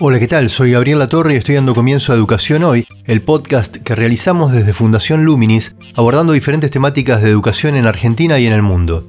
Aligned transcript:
Hola, 0.00 0.20
¿qué 0.20 0.28
tal? 0.28 0.48
Soy 0.48 0.70
Gabriel 0.70 1.00
Latorre 1.00 1.34
y 1.34 1.38
estoy 1.38 1.56
dando 1.56 1.74
comienzo 1.74 2.12
a 2.12 2.14
Educación 2.14 2.62
Hoy, 2.62 2.86
el 3.04 3.20
podcast 3.20 3.78
que 3.78 3.96
realizamos 3.96 4.52
desde 4.52 4.72
Fundación 4.72 5.24
Luminis, 5.24 5.74
abordando 5.96 6.34
diferentes 6.34 6.70
temáticas 6.70 7.20
de 7.20 7.28
educación 7.28 7.74
en 7.74 7.84
Argentina 7.84 8.38
y 8.38 8.46
en 8.46 8.52
el 8.52 8.62
mundo. 8.62 9.08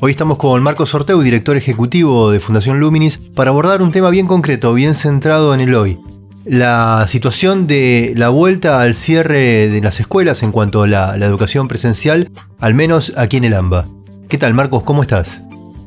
Hoy 0.00 0.12
estamos 0.12 0.38
con 0.38 0.62
Marcos 0.62 0.88
Sorteu, 0.88 1.20
director 1.20 1.58
ejecutivo 1.58 2.30
de 2.30 2.40
Fundación 2.40 2.80
Luminis, 2.80 3.18
para 3.18 3.50
abordar 3.50 3.82
un 3.82 3.92
tema 3.92 4.08
bien 4.08 4.26
concreto, 4.26 4.72
bien 4.72 4.94
centrado 4.94 5.52
en 5.52 5.60
el 5.60 5.74
hoy. 5.74 5.98
La 6.46 7.04
situación 7.08 7.66
de 7.66 8.14
la 8.16 8.30
vuelta 8.30 8.80
al 8.80 8.94
cierre 8.94 9.68
de 9.68 9.82
las 9.82 10.00
escuelas 10.00 10.42
en 10.42 10.50
cuanto 10.50 10.82
a 10.82 10.86
la, 10.88 11.14
educación 11.16 11.68
presencial, 11.68 12.30
al 12.58 12.72
menos 12.72 13.12
aquí 13.18 13.36
en 13.36 13.44
el 13.44 13.52
AMBA. 13.52 13.84
¿Qué 14.30 14.38
tal 14.38 14.54
Marcos? 14.54 14.82
¿Cómo 14.82 15.02
estás? 15.02 15.42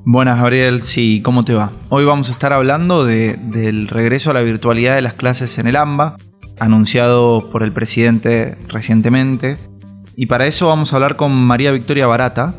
Buenas 0.08 0.40
Gabriel, 0.40 0.84
sí, 0.84 1.22
¿cómo 1.23 1.44
te 1.44 1.55
va? 1.55 1.72
Hoy 1.90 2.05
vamos 2.05 2.30
a 2.30 2.32
estar 2.32 2.54
hablando 2.54 3.05
del 3.05 3.88
regreso 3.88 4.30
a 4.30 4.36
la 4.36 4.44
virtualidad 4.44 4.94
de 4.94 5.02
las 5.02 5.16
clases 5.16 5.58
en 5.58 5.66
el 5.66 5.76
AMBA, 5.76 6.18
anunciado 6.59 7.50
por 7.50 7.64
el 7.64 7.72
presidente 7.72 8.55
recientemente. 8.68 9.58
Y 10.16 10.28
para 10.28 10.45
eso 10.45 10.68
vamos 10.68 10.94
a 10.94 10.98
hablar 10.98 11.16
con 11.16 11.34
María 11.34 11.72
Victoria 11.72 12.05
Barata, 12.05 12.54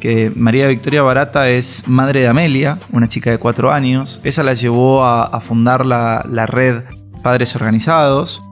que 0.00 0.32
María 0.34 0.66
Victoria 0.66 1.02
Barata 1.02 1.48
es 1.48 1.86
madre 1.86 2.22
de 2.22 2.26
Amelia, 2.26 2.80
una 2.90 3.06
chica 3.06 3.30
de 3.30 3.38
4 3.38 3.70
años. 3.70 4.20
Esa 4.24 4.42
la 4.42 4.54
llevó 4.54 5.04
a, 5.04 5.40
fundar 5.40 5.86
la, 5.86 6.26
la, 6.28 6.46
red 6.46 6.82
Padres 7.22 7.54
Organizados. 7.54 8.42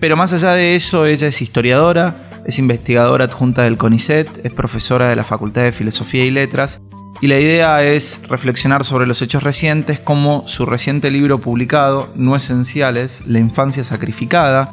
Pero 0.00 0.16
más 0.16 0.32
allá 0.32 0.54
de 0.54 0.74
eso, 0.74 1.06
ella 1.06 1.28
es 1.28 1.40
historiadora, 1.40 2.28
es 2.44 2.58
investigadora 2.58 3.26
adjunta 3.26 3.62
del 3.62 3.78
CONICET, 3.78 4.44
es 4.44 4.52
profesora 4.52 5.08
de 5.08 5.14
la 5.14 5.22
Facultad 5.22 5.62
de 5.62 5.70
Filosofía 5.70 6.24
y 6.24 6.32
Letras. 6.32 6.82
Y 7.20 7.26
la 7.26 7.38
idea 7.38 7.82
es 7.82 8.20
reflexionar 8.28 8.84
sobre 8.84 9.06
los 9.06 9.22
hechos 9.22 9.42
recientes 9.42 9.98
como 9.98 10.46
su 10.46 10.66
reciente 10.66 11.10
libro 11.10 11.40
publicado, 11.40 12.12
No 12.14 12.36
Esenciales, 12.36 13.22
La 13.26 13.40
Infancia 13.40 13.82
Sacrificada, 13.82 14.70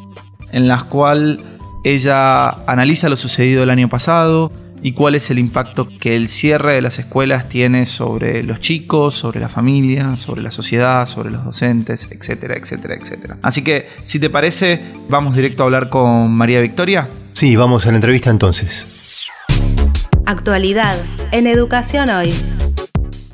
en 0.51 0.67
la 0.67 0.83
cual 0.83 1.39
ella 1.83 2.49
analiza 2.67 3.09
lo 3.09 3.15
sucedido 3.15 3.63
el 3.63 3.69
año 3.71 3.89
pasado, 3.89 4.51
y 4.85 4.91
cuál 4.91 5.15
es 5.15 5.31
el 5.31 5.39
impacto 5.39 5.87
que 5.99 6.15
el 6.15 6.29
cierre 6.29 6.73
de 6.73 6.81
las 6.81 6.99
escuelas 6.99 7.49
tiene 7.49 7.87
sobre 7.87 8.43
los 8.43 8.59
chicos, 8.59 9.15
sobre 9.15 9.39
la 9.39 9.49
familia, 9.49 10.15
sobre 10.15 10.43
la 10.43 10.51
sociedad, 10.51 11.07
sobre 11.07 11.31
los 11.31 11.43
docentes, 11.43 12.07
etcétera, 12.11 12.55
etcétera, 12.55 12.93
etcétera. 12.93 13.37
Así 13.41 13.63
que, 13.63 13.89
si 14.03 14.19
te 14.19 14.29
parece, 14.29 14.79
vamos 15.09 15.35
directo 15.35 15.63
a 15.63 15.65
hablar 15.65 15.89
con 15.89 16.31
María 16.31 16.59
Victoria. 16.59 17.09
Sí, 17.33 17.55
vamos 17.55 17.87
a 17.87 17.89
la 17.89 17.95
entrevista 17.95 18.29
entonces. 18.29 19.24
Actualidad 20.27 20.95
en 21.31 21.45
Educación 21.45 22.09
Hoy. 22.09 22.29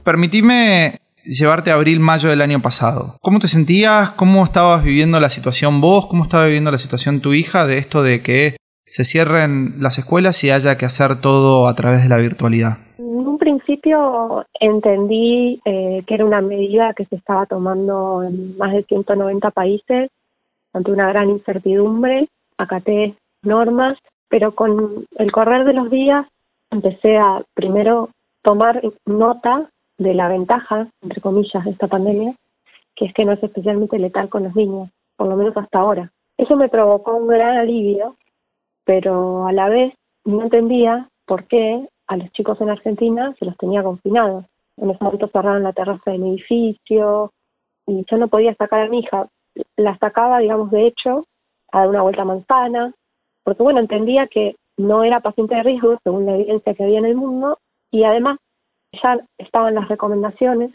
Permitime 0.04 1.00
llevarte 1.24 1.72
a 1.72 1.76
abril-mayo 1.76 2.30
del 2.30 2.42
año 2.42 2.62
pasado. 2.62 3.16
¿Cómo 3.22 3.40
te 3.40 3.48
sentías? 3.48 4.10
¿Cómo 4.12 4.44
estabas 4.44 4.84
viviendo 4.84 5.18
la 5.22 5.30
situación 5.30 5.80
vos? 5.80 6.08
¿Cómo 6.08 6.24
estaba 6.24 6.46
viviendo 6.46 6.70
la 6.70 6.78
situación 6.78 7.22
tu 7.22 7.34
hija 7.34 7.66
de 7.66 7.78
esto 7.78 8.04
de 8.04 8.22
que 8.22 8.58
se 8.84 9.06
cierren 9.06 9.82
las 9.82 10.00
escuelas 10.00 10.44
y 10.44 10.52
haya 10.52 10.78
que 10.78 10.86
hacer 10.86 11.22
todo 11.22 11.70
a 11.70 11.76
través 11.76 12.04
de 12.04 12.10
la 12.10 12.18
virtualidad? 12.18 12.80
En 12.98 13.06
un 13.06 13.38
principio 13.38 14.46
entendí 14.60 15.62
eh, 15.64 16.04
que 16.06 16.14
era 16.14 16.26
una 16.26 16.42
medida 16.42 16.94
que 16.94 17.06
se 17.06 17.16
estaba 17.16 17.46
tomando 17.46 18.22
en 18.24 18.58
más 18.58 18.74
de 18.74 18.84
190 18.84 19.50
países 19.52 20.10
ante 20.74 20.92
una 20.92 21.08
gran 21.08 21.30
incertidumbre, 21.30 22.28
acaté 22.58 23.16
normas, 23.44 23.98
pero 24.28 24.56
con 24.56 25.06
el 25.18 25.32
correr 25.32 25.64
de 25.64 25.74
los 25.74 25.90
días 25.90 26.28
empecé 26.72 27.18
a 27.18 27.44
primero 27.54 28.10
tomar 28.42 28.82
nota 29.06 29.70
de 29.98 30.14
la 30.14 30.28
ventaja, 30.28 30.88
entre 31.02 31.22
comillas, 31.22 31.64
de 31.64 31.72
esta 31.72 31.88
pandemia, 31.88 32.36
que 32.96 33.06
es 33.06 33.14
que 33.14 33.26
no 33.26 33.34
es 33.34 33.44
especialmente 33.44 34.00
letal 34.00 34.30
con 34.30 34.44
los 34.44 34.56
niños, 34.56 34.90
por 35.16 35.28
lo 35.28 35.36
menos 35.36 35.56
hasta 35.56 35.80
ahora. 35.80 36.12
Eso 36.38 36.56
me 36.56 36.70
provocó 36.70 37.16
un 37.16 37.28
gran 37.28 37.58
alivio 37.58 38.16
pero 38.86 39.48
a 39.48 39.54
la 39.54 39.70
vez 39.70 39.94
no 40.26 40.44
entendía 40.44 41.10
por 41.26 41.46
qué 41.48 41.88
a 42.08 42.18
los 42.18 42.32
chicos 42.34 42.60
en 42.62 42.70
Argentina 42.70 43.34
se 43.40 43.46
los 43.46 43.56
tenía 43.58 43.84
confinados. 43.84 44.46
En 44.78 44.90
ese 44.90 45.04
momento 45.04 45.30
cerraron 45.32 45.64
la 45.64 45.74
terraza 45.74 46.12
de 46.12 46.18
mi 46.18 46.32
edificio 46.32 47.32
y 47.88 48.04
yo 48.10 48.18
no 48.18 48.28
podía 48.28 48.54
sacar 48.56 48.82
a 48.82 48.90
mi 48.90 49.00
hija. 49.00 49.28
La 49.78 49.98
sacaba, 49.98 50.40
digamos, 50.40 50.72
de 50.72 50.88
hecho, 50.88 51.26
a 51.72 51.80
dar 51.80 51.90
una 51.90 52.02
vuelta 52.02 52.24
a 52.24 52.26
manzana, 52.26 52.94
porque 53.44 53.64
bueno, 53.64 53.80
entendía 53.80 54.28
que 54.28 54.56
no 54.78 55.04
era 55.04 55.20
paciente 55.20 55.56
de 55.56 55.64
riesgo 55.64 55.98
según 56.04 56.26
la 56.26 56.36
evidencia 56.36 56.74
que 56.74 56.84
había 56.84 57.00
en 57.00 57.06
el 57.06 57.16
mundo 57.16 57.60
y 57.92 58.04
además 58.04 58.38
ya 59.02 59.20
estaban 59.38 59.76
las 59.76 59.88
recomendaciones 59.88 60.72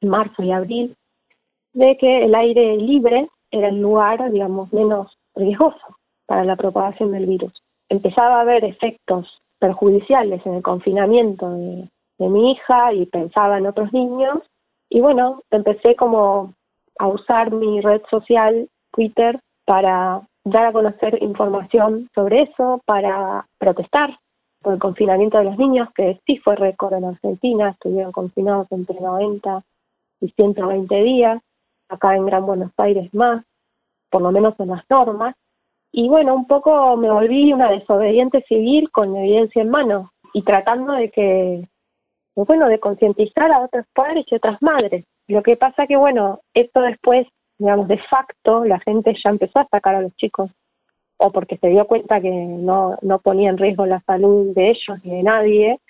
en 0.00 0.08
marzo 0.08 0.42
y 0.42 0.52
abril 0.52 0.96
de 1.72 1.96
que 1.98 2.24
el 2.24 2.34
aire 2.34 2.76
libre 2.76 3.28
era 3.50 3.68
el 3.68 3.80
lugar, 3.80 4.30
digamos, 4.30 4.72
menos 4.72 5.16
riesgoso 5.34 5.96
para 6.26 6.44
la 6.44 6.56
propagación 6.56 7.12
del 7.12 7.26
virus. 7.26 7.52
Empezaba 7.88 8.38
a 8.38 8.40
haber 8.42 8.64
efectos 8.64 9.40
perjudiciales 9.58 10.44
en 10.46 10.54
el 10.54 10.62
confinamiento 10.62 11.50
de, 11.50 11.88
mi 12.18 12.52
hija 12.52 12.92
y 12.92 13.06
pensaba 13.06 13.56
en 13.56 13.66
otros 13.66 13.90
niños 13.94 14.40
y 14.90 15.00
bueno, 15.00 15.42
empecé 15.50 15.96
como 15.96 16.52
a 16.98 17.06
usar 17.06 17.50
mi 17.50 17.80
red 17.80 18.02
social 18.10 18.68
Twitter 18.92 19.40
para 19.64 20.20
dar 20.44 20.66
a 20.66 20.72
conocer 20.72 21.22
información 21.22 22.08
sobre 22.14 22.42
eso, 22.42 22.80
para 22.84 23.46
protestar 23.58 24.18
por 24.62 24.74
el 24.74 24.78
confinamiento 24.80 25.38
de 25.38 25.44
los 25.44 25.58
niños, 25.58 25.88
que 25.94 26.20
sí 26.26 26.38
fue 26.38 26.56
récord 26.56 26.94
en 26.94 27.04
Argentina, 27.04 27.70
estuvieron 27.70 28.12
confinados 28.12 28.66
entre 28.70 29.00
90 29.00 29.62
y 30.20 30.28
120 30.30 30.94
días, 31.02 31.42
acá 31.88 32.14
en 32.14 32.26
Gran 32.26 32.44
Buenos 32.46 32.72
Aires 32.76 33.12
más, 33.14 33.44
por 34.10 34.22
lo 34.22 34.32
menos 34.32 34.58
en 34.60 34.68
las 34.68 34.84
normas, 34.90 35.34
y 35.92 36.08
bueno, 36.08 36.34
un 36.34 36.46
poco 36.46 36.96
me 36.96 37.10
volví 37.10 37.52
una 37.52 37.70
desobediente 37.70 38.42
civil 38.42 38.90
con 38.90 39.16
evidencia 39.16 39.62
en 39.62 39.70
mano 39.70 40.12
y 40.32 40.42
tratando 40.42 40.92
de 40.92 41.10
que, 41.10 41.68
bueno, 42.36 42.68
de 42.68 42.78
concientizar 42.78 43.50
a 43.50 43.60
otros 43.60 43.86
padres 43.92 44.24
y 44.30 44.36
otras 44.36 44.60
madres. 44.62 45.04
Lo 45.26 45.42
que 45.42 45.56
pasa 45.56 45.86
que, 45.86 45.96
bueno, 45.96 46.40
esto 46.54 46.80
después, 46.80 47.26
digamos, 47.60 47.88
de 47.88 47.98
facto, 47.98 48.64
la 48.64 48.80
gente 48.80 49.14
ya 49.22 49.30
empezó 49.30 49.60
a 49.60 49.68
sacar 49.70 49.94
a 49.94 50.00
los 50.00 50.16
chicos 50.16 50.50
o 51.18 51.30
porque 51.30 51.58
se 51.58 51.68
dio 51.68 51.86
cuenta 51.86 52.20
que 52.20 52.30
no, 52.30 52.96
no 53.02 53.18
ponía 53.18 53.50
en 53.50 53.58
riesgo 53.58 53.84
la 53.84 54.00
salud 54.00 54.54
de 54.54 54.70
ellos 54.70 54.98
ni 55.04 55.16
de 55.16 55.22
nadie, 55.22 55.80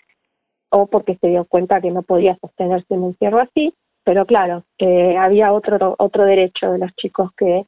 o 0.70 0.88
porque 0.88 1.16
se 1.20 1.28
dio 1.28 1.44
cuenta 1.44 1.80
que 1.80 1.92
no 1.92 2.02
podía 2.02 2.36
sostenerse 2.40 2.94
en 2.94 3.02
un 3.02 3.10
encierro 3.10 3.38
así, 3.40 3.72
pero 4.04 4.26
claro, 4.26 4.64
eh, 4.78 5.16
había 5.16 5.52
otro, 5.52 5.94
otro 5.98 6.24
derecho 6.24 6.72
de 6.72 6.78
los 6.78 6.92
chicos 6.96 7.30
que 7.36 7.64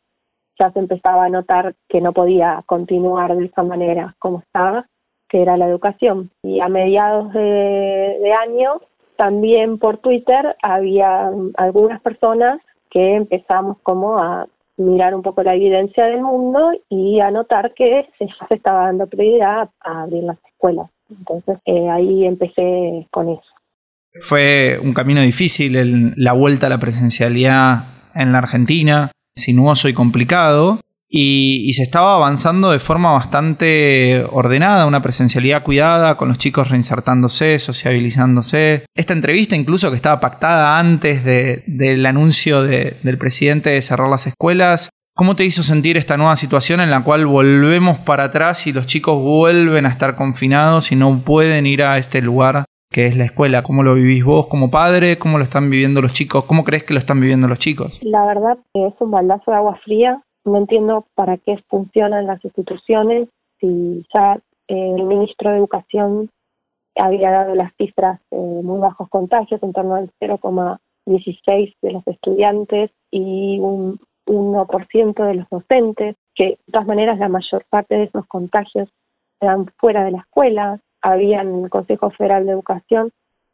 ya 0.58 0.72
se 0.72 0.80
empezaba 0.80 1.24
a 1.24 1.28
notar 1.28 1.74
que 1.88 2.00
no 2.00 2.12
podía 2.12 2.62
continuar 2.66 3.36
de 3.36 3.46
esa 3.46 3.62
manera 3.62 4.16
como 4.18 4.40
estaba, 4.40 4.86
que 5.28 5.42
era 5.42 5.56
la 5.56 5.68
educación. 5.68 6.30
Y 6.42 6.60
a 6.60 6.68
mediados 6.68 7.32
de, 7.32 8.34
año, 8.40 8.80
también 9.16 9.78
por 9.78 9.98
Twitter, 9.98 10.56
había 10.62 11.30
algunas 11.56 12.00
personas 12.02 12.60
que 12.92 13.16
empezamos 13.16 13.78
como 13.82 14.18
a 14.18 14.46
mirar 14.76 15.14
un 15.14 15.22
poco 15.22 15.42
la 15.42 15.54
evidencia 15.54 16.04
del 16.04 16.20
mundo 16.20 16.70
y 16.88 17.20
a 17.20 17.30
notar 17.30 17.72
que 17.74 18.08
se, 18.18 18.26
se 18.26 18.54
estaba 18.54 18.86
dando 18.86 19.06
prioridad 19.06 19.70
a 19.80 20.02
abrir 20.02 20.24
las 20.24 20.38
escuelas. 20.46 20.90
Entonces 21.10 21.58
eh, 21.64 21.88
ahí 21.88 22.26
empecé 22.26 23.06
con 23.10 23.30
eso. 23.30 23.42
Fue 24.20 24.78
un 24.82 24.92
camino 24.92 25.22
difícil 25.22 26.14
la 26.16 26.32
vuelta 26.34 26.66
a 26.66 26.70
la 26.70 26.78
presencialidad 26.78 27.84
en 28.14 28.32
la 28.32 28.38
Argentina 28.38 29.10
sinuoso 29.34 29.88
y 29.88 29.94
complicado. 29.94 30.80
Y, 31.14 31.70
se 31.74 31.82
estaba 31.82 32.14
avanzando 32.14 32.70
de 32.70 32.78
forma 32.78 33.12
bastante 33.12 34.24
ordenada, 34.30 34.86
una 34.86 35.02
presencialidad 35.02 35.62
cuidada, 35.62 36.16
con 36.16 36.28
los 36.28 36.38
chicos 36.38 36.70
reinsertándose, 36.70 37.58
sociabilizándose. 37.58 38.86
Esta 38.94 39.12
entrevista 39.12 39.54
incluso 39.54 39.90
que 39.90 39.96
estaba 39.96 40.20
pactada 40.20 40.78
antes 40.78 41.22
del 41.22 42.06
anuncio 42.06 42.62
del 42.62 43.18
presidente 43.18 43.70
de 43.70 43.82
cerrar 43.82 44.08
las 44.08 44.26
escuelas, 44.26 44.88
¿cómo 45.14 45.36
te 45.36 45.44
hizo 45.44 45.62
sentir 45.62 45.98
esta 45.98 46.16
nueva 46.16 46.36
situación 46.36 46.80
en 46.80 46.90
la 46.90 47.04
cual 47.04 47.26
volvemos 47.26 47.98
para 47.98 48.24
atrás 48.24 48.66
y 48.66 48.72
los 48.72 48.86
chicos 48.86 49.20
vuelven 49.20 49.84
a 49.84 49.90
estar 49.90 50.14
confinados 50.14 50.92
y 50.92 50.96
no 50.96 51.20
pueden 51.20 51.66
ir 51.66 51.82
a 51.82 51.98
este 51.98 52.22
lugar 52.22 52.64
que 52.90 53.06
es 53.06 53.16
la 53.16 53.24
escuela. 53.24 53.62
¿Cómo 53.62 53.82
lo 53.82 53.94
vivís 53.94 54.24
vos 54.24 54.46
como 54.46 54.70
padre? 54.70 55.18
¿Cómo 55.18 55.38
lo 55.38 55.44
están 55.44 55.68
viviendo 55.70 56.00
los 56.00 56.12
chicos? 56.12 56.44
¿Cómo 56.44 56.62
crees 56.62 56.84
que 56.84 56.94
lo 56.94 57.00
están 57.00 57.20
viviendo 57.20 57.48
los 57.48 57.58
chicos? 57.58 57.98
La 58.02 58.24
verdad 58.26 58.58
es 58.74 58.92
un 59.00 59.10
baldazo 59.10 59.50
de 59.50 59.56
agua 59.56 59.80
fría. 59.84 60.22
No 60.44 60.58
entiendo 60.58 61.06
para 61.14 61.36
qué 61.38 61.62
funcionan 61.68 62.26
las 62.26 62.44
instituciones 62.44 63.28
si 63.60 64.04
ya 64.14 64.40
el 64.66 65.04
ministro 65.04 65.50
de 65.50 65.58
Educación 65.58 66.30
había 66.96 67.30
dado 67.30 67.54
las 67.54 67.72
cifras 67.76 68.20
de 68.30 68.36
muy 68.38 68.80
bajos 68.80 69.08
contagios, 69.08 69.62
en 69.62 69.72
torno 69.72 69.94
al 69.94 70.10
0,16 70.20 71.74
de 71.80 71.92
los 71.92 72.06
estudiantes 72.06 72.90
y 73.10 73.58
un 73.60 74.00
1% 74.26 75.26
de 75.26 75.34
los 75.34 75.48
docentes, 75.48 76.16
que 76.34 76.44
de 76.44 76.58
todas 76.72 76.86
maneras 76.86 77.18
la 77.18 77.28
mayor 77.28 77.64
parte 77.70 77.94
de 77.96 78.04
esos 78.04 78.26
contagios 78.26 78.88
eran 79.40 79.66
fuera 79.78 80.04
de 80.04 80.12
la 80.12 80.18
escuela. 80.18 80.80
Había 81.00 81.42
en 81.42 81.64
el 81.64 81.70
Consejo 81.70 82.10
Federal 82.10 82.46
de 82.46 82.52
Educación 82.52 83.12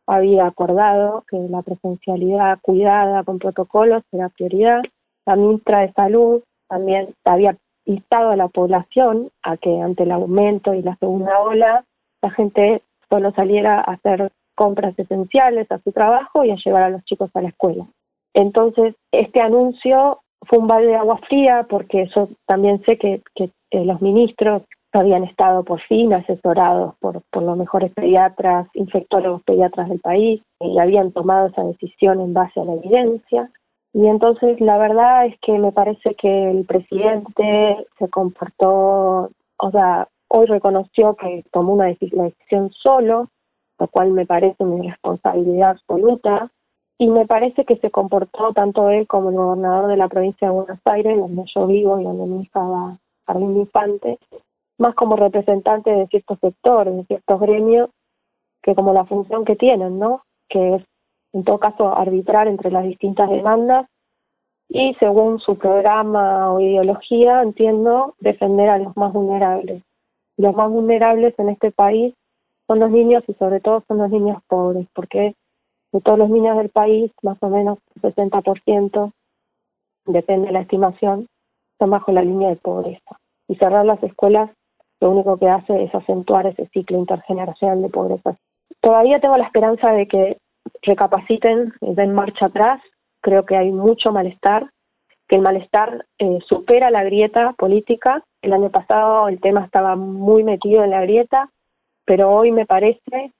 había 0.08 0.46
acordado 0.46 1.24
que 1.28 1.36
la 1.36 1.60
presencialidad 1.60 2.58
cuidada 2.62 3.22
con 3.24 3.38
protocolos 3.38 4.02
era 4.10 4.30
prioridad. 4.30 4.80
La 5.26 5.36
ministra 5.36 5.80
de 5.80 5.92
Salud 5.92 6.42
también 6.68 7.14
había 7.24 7.56
instado 7.84 8.30
a 8.30 8.36
la 8.36 8.48
población 8.48 9.30
a 9.42 9.56
que 9.56 9.80
ante 9.80 10.02
el 10.02 10.12
aumento 10.12 10.74
y 10.74 10.82
la 10.82 10.96
segunda 10.96 11.40
ola 11.40 11.84
la 12.22 12.30
gente 12.30 12.82
solo 13.08 13.32
saliera 13.32 13.78
a 13.78 13.92
hacer 13.92 14.30
compras 14.54 14.98
esenciales 14.98 15.70
a 15.70 15.78
su 15.78 15.92
trabajo 15.92 16.44
y 16.44 16.50
a 16.50 16.56
llevar 16.56 16.82
a 16.82 16.90
los 16.90 17.04
chicos 17.04 17.30
a 17.34 17.40
la 17.40 17.48
escuela. 17.48 17.86
Entonces, 18.34 18.94
este 19.12 19.40
anuncio 19.40 20.20
fue 20.46 20.58
un 20.58 20.66
balde 20.66 20.88
de 20.88 20.96
agua 20.96 21.18
fría 21.28 21.66
porque 21.68 22.02
eso 22.02 22.28
también 22.46 22.82
sé 22.84 22.98
que, 22.98 23.22
que 23.34 23.50
los 23.72 24.02
ministros 24.02 24.62
habían 24.92 25.24
estado 25.24 25.64
por 25.64 25.80
fin 25.82 26.12
asesorados 26.12 26.94
por, 27.00 27.22
por 27.30 27.42
los 27.42 27.56
mejores 27.56 27.92
pediatras, 27.92 28.68
infectólogos 28.74 29.42
pediatras 29.42 29.88
del 29.88 30.00
país 30.00 30.42
y 30.60 30.78
habían 30.78 31.12
tomado 31.12 31.48
esa 31.48 31.62
decisión 31.62 32.20
en 32.20 32.34
base 32.34 32.60
a 32.60 32.64
la 32.64 32.74
evidencia. 32.74 33.50
Y 33.92 34.06
entonces 34.06 34.60
la 34.60 34.78
verdad 34.78 35.26
es 35.26 35.38
que 35.40 35.58
me 35.58 35.72
parece 35.72 36.14
que 36.14 36.50
el 36.50 36.66
presidente 36.66 37.86
se 37.98 38.08
comportó, 38.08 39.30
o 39.58 39.70
sea, 39.70 40.08
hoy 40.28 40.46
reconoció 40.46 41.14
que 41.16 41.44
tomó 41.52 41.74
una 41.74 41.86
decisión 41.86 42.70
solo, 42.82 43.28
lo 43.78 43.88
cual 43.88 44.12
me 44.12 44.26
parece 44.26 44.62
una 44.62 44.90
responsabilidad 44.90 45.70
absoluta, 45.70 46.50
y 46.98 47.08
me 47.08 47.26
parece 47.26 47.64
que 47.64 47.76
se 47.76 47.90
comportó 47.90 48.52
tanto 48.52 48.90
él 48.90 49.06
como 49.06 49.30
el 49.30 49.36
gobernador 49.36 49.88
de 49.88 49.96
la 49.96 50.08
provincia 50.08 50.48
de 50.48 50.54
Buenos 50.54 50.80
Aires, 50.84 51.16
donde 51.16 51.44
yo 51.54 51.66
vivo 51.66 52.00
y 52.00 52.04
donde 52.04 52.26
mi 52.26 52.42
hija 52.42 52.60
va 52.60 52.98
jardín 53.24 53.56
infante, 53.56 54.18
más 54.78 54.94
como 54.94 55.14
representante 55.16 55.90
de 55.90 56.06
ciertos 56.08 56.38
sectores, 56.40 56.96
de 56.96 57.04
ciertos 57.04 57.40
gremios, 57.40 57.90
que 58.62 58.74
como 58.74 58.92
la 58.92 59.04
función 59.04 59.44
que 59.44 59.54
tienen, 59.54 59.98
¿no? 59.98 60.22
Que 60.48 60.76
es, 60.76 60.84
en 61.32 61.44
todo 61.44 61.58
caso, 61.58 61.96
arbitrar 61.96 62.48
entre 62.48 62.70
las 62.70 62.84
distintas 62.84 63.30
demandas 63.30 63.86
y, 64.68 64.94
según 65.00 65.40
su 65.40 65.56
programa 65.56 66.52
o 66.52 66.60
ideología, 66.60 67.42
entiendo, 67.42 68.14
defender 68.20 68.68
a 68.68 68.78
los 68.78 68.96
más 68.96 69.12
vulnerables. 69.12 69.82
Los 70.36 70.54
más 70.54 70.70
vulnerables 70.70 71.34
en 71.38 71.48
este 71.48 71.72
país 71.72 72.14
son 72.66 72.80
los 72.80 72.90
niños 72.90 73.24
y 73.26 73.34
sobre 73.34 73.60
todo 73.60 73.82
son 73.88 73.98
los 73.98 74.10
niños 74.10 74.42
pobres, 74.46 74.86
porque 74.94 75.34
de 75.92 76.00
todos 76.00 76.18
los 76.18 76.28
niños 76.28 76.56
del 76.58 76.68
país, 76.68 77.10
más 77.22 77.38
o 77.40 77.48
menos 77.48 77.78
el 77.94 78.14
60%, 78.14 79.12
depende 80.06 80.48
de 80.48 80.52
la 80.52 80.60
estimación, 80.60 81.28
están 81.72 81.90
bajo 81.90 82.12
la 82.12 82.22
línea 82.22 82.50
de 82.50 82.56
pobreza. 82.56 83.18
Y 83.48 83.56
cerrar 83.56 83.86
las 83.86 84.02
escuelas 84.02 84.50
lo 85.00 85.10
único 85.10 85.38
que 85.38 85.48
hace 85.48 85.84
es 85.84 85.94
acentuar 85.94 86.46
ese 86.46 86.66
ciclo 86.68 86.98
intergeneracional 86.98 87.82
de 87.82 87.88
pobreza. 87.88 88.36
Todavía 88.80 89.20
tengo 89.20 89.36
la 89.36 89.46
esperanza 89.46 89.92
de 89.92 90.06
que 90.06 90.38
recapaciten 90.82 91.72
den 91.80 92.14
marcha 92.14 92.46
atrás. 92.46 92.80
Creo 93.20 93.44
que 93.44 93.56
hay 93.56 93.70
mucho 93.70 94.12
malestar, 94.12 94.70
que 95.28 95.36
el 95.36 95.42
malestar 95.42 96.06
eh, 96.18 96.38
supera 96.48 96.90
la 96.90 97.04
grieta 97.04 97.52
política. 97.52 98.24
El 98.42 98.52
año 98.52 98.70
pasado 98.70 99.28
el 99.28 99.40
tema 99.40 99.64
estaba 99.64 99.96
muy 99.96 100.44
metido 100.44 100.84
en 100.84 100.90
la 100.90 101.02
grieta, 101.02 101.50
pero 102.04 102.30
hoy 102.30 102.52
me 102.52 102.66
parece 102.66 103.32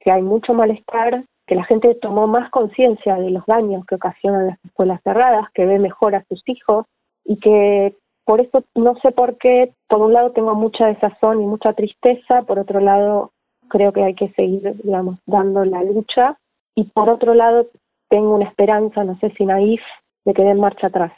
que 0.00 0.10
hay 0.10 0.22
mucho 0.22 0.54
malestar, 0.54 1.24
que 1.46 1.54
la 1.54 1.64
gente 1.64 1.94
tomó 1.94 2.26
más 2.26 2.50
conciencia 2.50 3.16
de 3.16 3.30
los 3.30 3.44
daños 3.46 3.84
que 3.86 3.94
ocasionan 3.94 4.48
las 4.48 4.64
escuelas 4.64 5.00
cerradas, 5.02 5.46
que 5.54 5.66
ve 5.66 5.78
mejor 5.78 6.14
a 6.14 6.24
sus 6.28 6.42
hijos 6.46 6.86
y 7.24 7.38
que 7.38 7.94
por 8.24 8.40
eso 8.40 8.64
no 8.74 8.96
sé 8.96 9.12
por 9.12 9.38
qué, 9.38 9.72
por 9.88 10.00
un 10.00 10.12
lado 10.12 10.32
tengo 10.32 10.54
mucha 10.56 10.86
desazón 10.86 11.40
y 11.40 11.46
mucha 11.46 11.72
tristeza, 11.74 12.42
por 12.42 12.58
otro 12.58 12.80
lado 12.80 13.30
creo 13.68 13.92
que 13.92 14.02
hay 14.02 14.14
que 14.14 14.30
seguir, 14.30 14.74
digamos, 14.82 15.18
dando 15.26 15.64
la 15.64 15.82
lucha 15.84 16.36
y 16.76 16.84
por 16.84 17.08
otro 17.08 17.34
lado 17.34 17.66
tengo 18.08 18.36
una 18.36 18.48
esperanza, 18.48 19.02
no 19.02 19.18
sé 19.18 19.32
si 19.36 19.44
naif, 19.44 19.80
de 20.24 20.34
que 20.34 20.42
den 20.42 20.60
marcha 20.60 20.86
atrás. 20.88 21.12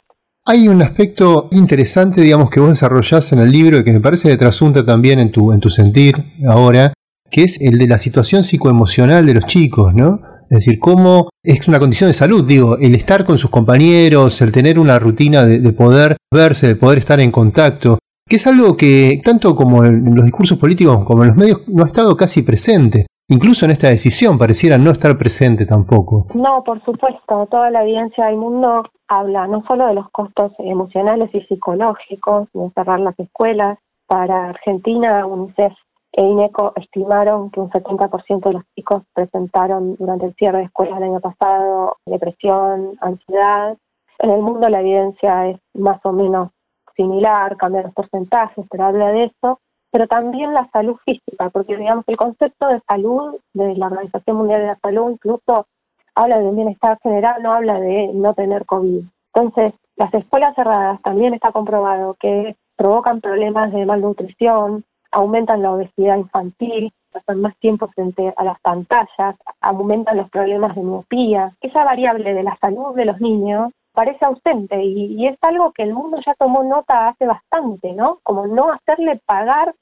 Hay 0.45 0.67
un 0.67 0.81
aspecto 0.81 1.49
interesante, 1.51 2.21
digamos, 2.21 2.49
que 2.49 2.59
vos 2.59 2.69
desarrollás 2.69 3.31
en 3.33 3.39
el 3.39 3.51
libro 3.51 3.77
y 3.77 3.83
que 3.83 3.91
me 3.91 3.99
parece 3.99 4.29
que 4.29 4.37
trasunta 4.37 4.85
también 4.85 5.19
en 5.19 5.31
tu, 5.31 5.51
en 5.51 5.59
tu 5.59 5.69
sentir 5.69 6.15
ahora, 6.47 6.93
que 7.29 7.43
es 7.43 7.59
el 7.61 7.77
de 7.77 7.87
la 7.87 7.99
situación 7.99 8.43
psicoemocional 8.43 9.25
de 9.25 9.33
los 9.35 9.45
chicos, 9.45 9.93
¿no? 9.93 10.21
Es 10.49 10.65
decir, 10.65 10.79
cómo 10.79 11.29
es 11.43 11.67
una 11.67 11.77
condición 11.77 12.09
de 12.09 12.15
salud, 12.15 12.47
digo, 12.47 12.77
el 12.77 12.95
estar 12.95 13.23
con 13.23 13.37
sus 13.37 13.51
compañeros, 13.51 14.41
el 14.41 14.51
tener 14.51 14.79
una 14.79 14.97
rutina 14.97 15.45
de, 15.45 15.71
poder 15.73 16.17
verse, 16.33 16.67
de 16.67 16.75
poder 16.75 16.97
estar 16.97 17.19
en 17.19 17.31
contacto, 17.31 17.99
que 18.27 18.37
es 18.37 18.47
algo 18.47 18.75
que 18.75 19.21
tanto 19.23 19.55
como 19.55 19.85
en 19.85 20.15
los 20.15 20.25
discursos 20.25 20.57
políticos 20.57 21.03
como 21.05 21.23
en 21.23 21.29
los 21.29 21.37
medios 21.37 21.67
no 21.67 21.83
ha 21.83 21.87
estado 21.87 22.17
casi 22.17 22.41
presente. 22.41 23.05
Incluso 23.31 23.65
en 23.65 23.71
esta 23.71 23.89
decisión 23.89 24.39
pareciera 24.39 24.79
no 24.79 24.89
estar 24.89 25.15
presente 25.15 25.67
tampoco. 25.67 26.25
No, 26.33 26.63
por 26.63 26.83
supuesto, 26.83 27.45
toda 27.45 27.69
la 27.69 27.83
evidencia 27.83 28.25
del 28.25 28.37
mundo 28.37 28.83
habla 29.07 29.45
no 29.45 29.63
solo 29.67 29.85
de 29.85 29.93
los 29.93 30.09
costos 30.09 30.51
emocionales 30.57 31.29
y 31.33 31.41
psicológicos, 31.41 32.47
de 32.53 32.71
cerrar 32.71 32.99
las 32.99 33.17
escuelas. 33.19 33.77
Para 34.07 34.49
Argentina, 34.49 35.27
UNICEF 35.27 35.73
e 36.13 36.23
INECO 36.23 36.73
estimaron 36.75 37.51
que 37.51 37.59
un 37.59 37.69
70% 37.69 38.47
de 38.47 38.53
los 38.53 38.63
chicos 38.75 39.03
presentaron 39.13 39.95
durante 39.97 40.25
el 40.25 40.33
cierre 40.33 40.57
de 40.57 40.63
escuelas 40.63 40.97
el 40.97 41.03
año 41.03 41.19
pasado 41.19 41.97
depresión, 42.07 42.97
ansiedad. 42.99 43.77
En 44.17 44.31
el 44.31 44.41
mundo 44.41 44.67
la 44.69 44.81
evidencia 44.81 45.49
es 45.49 45.59
más 45.75 45.99
o 46.03 46.11
menos 46.11 46.49
similar, 46.95 47.55
cambia 47.57 47.83
los 47.83 47.93
porcentajes, 47.93 48.65
pero 48.71 48.85
habla 48.85 49.11
de 49.11 49.25
eso, 49.25 49.59
pero 49.91 50.07
también 50.07 50.53
la 50.53 50.69
salud 50.71 50.97
física, 51.05 51.49
porque 51.49 51.77
digamos 51.77 52.05
el 52.07 52.17
concepto 52.17 52.67
de 52.67 52.81
salud 52.87 53.37
de 53.53 53.75
la 53.75 53.87
Organización 53.87 54.37
Mundial 54.37 54.61
de 54.61 54.67
la 54.67 54.79
Salud 54.79 55.11
incluso 55.11 55.67
habla 56.15 56.39
de 56.39 56.45
un 56.45 56.55
bienestar 56.55 56.97
general, 57.01 57.41
no 57.41 57.53
habla 57.53 57.79
de 57.79 58.11
no 58.13 58.33
tener 58.33 58.65
COVID. 58.65 59.03
Entonces, 59.33 59.73
las 59.95 60.13
escuelas 60.13 60.55
cerradas 60.55 61.01
también 61.01 61.33
está 61.33 61.51
comprobado 61.51 62.15
que 62.19 62.55
provocan 62.75 63.21
problemas 63.21 63.71
de 63.71 63.85
malnutrición, 63.85 64.83
aumentan 65.11 65.61
la 65.61 65.71
obesidad 65.71 66.17
infantil, 66.17 66.91
pasan 67.11 67.41
más 67.41 67.57
tiempo 67.57 67.87
frente 67.89 68.33
a 68.35 68.43
las 68.43 68.59
pantallas, 68.61 69.35
aumentan 69.61 70.17
los 70.17 70.29
problemas 70.29 70.75
de 70.75 70.83
miopía. 70.83 71.53
Esa 71.61 71.83
variable 71.83 72.33
de 72.33 72.43
la 72.43 72.57
salud 72.61 72.95
de 72.95 73.05
los 73.05 73.19
niños 73.19 73.71
parece 73.99 74.23
ausente 74.23 74.81
y, 74.81 75.27
es 75.27 75.37
algo 75.41 75.73
que 75.73 75.83
el 75.83 75.93
mundo 75.93 76.19
ya 76.25 76.33
tomó 76.35 76.63
nota 76.63 77.09
hace 77.09 77.25
bastante, 77.25 77.91
¿no? 77.91 78.19
Como 78.23 78.47
no 78.47 78.71
hacerle 78.71 79.19
pagar 79.25 79.75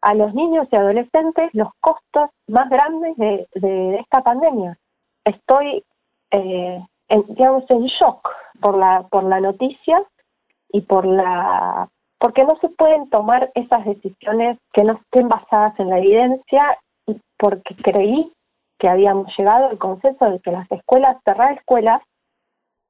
a 0.00 0.14
los 0.14 0.32
niños 0.32 0.68
y 0.70 0.76
adolescentes 0.76 1.50
los 1.54 1.70
costos 1.80 2.30
más 2.46 2.70
grandes 2.70 3.16
de, 3.16 3.98
esta 3.98 4.22
pandemia. 4.22 4.78
Estoy, 5.24 5.82
eh, 6.30 6.80
en, 7.08 7.24
digamos, 7.30 7.64
en 7.68 7.86
shock 7.86 8.30
por 8.60 8.78
la, 8.78 9.08
por 9.10 9.24
la 9.24 9.40
noticia 9.40 10.04
y 10.70 10.82
por 10.82 11.04
la 11.04 11.88
porque 12.20 12.44
no 12.44 12.56
se 12.60 12.68
pueden 12.68 13.10
tomar 13.10 13.50
esas 13.56 13.84
decisiones 13.84 14.58
que 14.72 14.84
no 14.84 14.92
estén 14.92 15.28
basadas 15.28 15.74
en 15.80 15.90
la 15.90 15.98
evidencia 15.98 16.78
y 17.08 17.20
porque 17.36 17.74
creí 17.82 18.32
que 18.78 18.88
habíamos 18.88 19.36
llegado 19.36 19.66
al 19.66 19.78
consenso 19.78 20.30
de 20.30 20.38
que 20.38 20.52
las 20.52 20.70
escuelas, 20.70 21.16
cerrar 21.24 21.54
escuelas, 21.54 22.02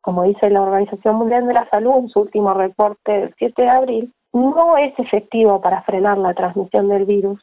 como 0.00 0.24
dice 0.24 0.50
la 0.50 0.62
Organización 0.62 1.16
Mundial 1.16 1.46
de 1.46 1.54
la 1.54 1.68
Salud 1.70 1.96
en 1.96 2.08
su 2.08 2.20
último 2.20 2.54
reporte 2.54 3.12
del 3.12 3.34
7 3.38 3.62
de 3.62 3.68
abril, 3.68 4.14
no 4.32 4.76
es 4.76 4.98
efectivo 4.98 5.60
para 5.60 5.82
frenar 5.82 6.18
la 6.18 6.34
transmisión 6.34 6.88
del 6.88 7.04
virus. 7.04 7.40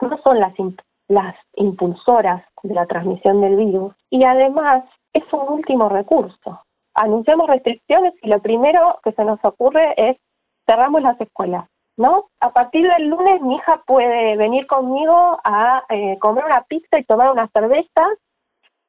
No 0.00 0.18
son 0.22 0.40
las, 0.40 0.52
las 1.08 1.34
impulsoras 1.54 2.44
de 2.62 2.74
la 2.74 2.86
transmisión 2.86 3.40
del 3.40 3.56
virus 3.56 3.94
y 4.10 4.24
además 4.24 4.84
es 5.12 5.24
un 5.32 5.48
último 5.48 5.88
recurso. 5.88 6.60
Anunciamos 6.94 7.48
restricciones 7.48 8.14
y 8.22 8.28
lo 8.28 8.40
primero 8.40 8.98
que 9.02 9.12
se 9.12 9.24
nos 9.24 9.42
ocurre 9.44 9.94
es 9.96 10.16
cerramos 10.66 11.02
las 11.02 11.20
escuelas, 11.20 11.68
¿no? 11.96 12.26
A 12.40 12.50
partir 12.50 12.88
del 12.88 13.08
lunes 13.08 13.40
mi 13.40 13.56
hija 13.56 13.82
puede 13.86 14.36
venir 14.36 14.66
conmigo 14.66 15.38
a 15.44 15.84
eh, 15.88 16.18
comer 16.18 16.44
una 16.44 16.62
pizza 16.62 16.98
y 16.98 17.04
tomar 17.04 17.30
una 17.30 17.48
cerveza, 17.48 18.06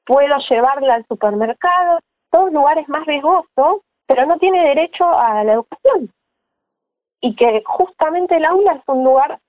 puedo 0.05 0.35
llevarla 0.49 0.95
al 0.95 1.05
supermercado, 1.05 1.99
todos 2.31 2.51
lugares 2.51 2.87
más 2.89 3.05
riesgosos, 3.05 3.81
pero 4.05 4.25
no 4.25 4.37
tiene 4.37 4.63
derecho 4.63 5.05
a 5.09 5.43
la 5.43 5.53
educación. 5.53 6.11
Y 7.21 7.35
que 7.35 7.63
justamente 7.65 8.37
el 8.37 8.45
aula 8.45 8.73
es 8.73 8.83
un 8.87 9.03
lugar 9.03 9.39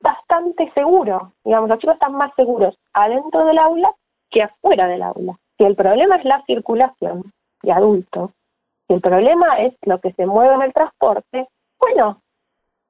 bastante 0.00 0.70
seguro, 0.72 1.32
digamos, 1.44 1.68
los 1.70 1.78
chicos 1.78 1.94
están 1.94 2.12
más 2.12 2.32
seguros 2.36 2.78
adentro 2.92 3.46
del 3.46 3.58
aula 3.58 3.90
que 4.30 4.42
afuera 4.42 4.86
del 4.86 5.02
aula. 5.02 5.38
Si 5.56 5.64
el 5.64 5.76
problema 5.76 6.16
es 6.16 6.24
la 6.24 6.42
circulación 6.44 7.32
de 7.62 7.72
adultos, 7.72 8.30
si 8.86 8.94
el 8.94 9.00
problema 9.00 9.60
es 9.60 9.74
lo 9.82 9.98
que 10.00 10.12
se 10.12 10.26
mueve 10.26 10.54
en 10.54 10.62
el 10.62 10.74
transporte, 10.74 11.48
bueno, 11.78 12.20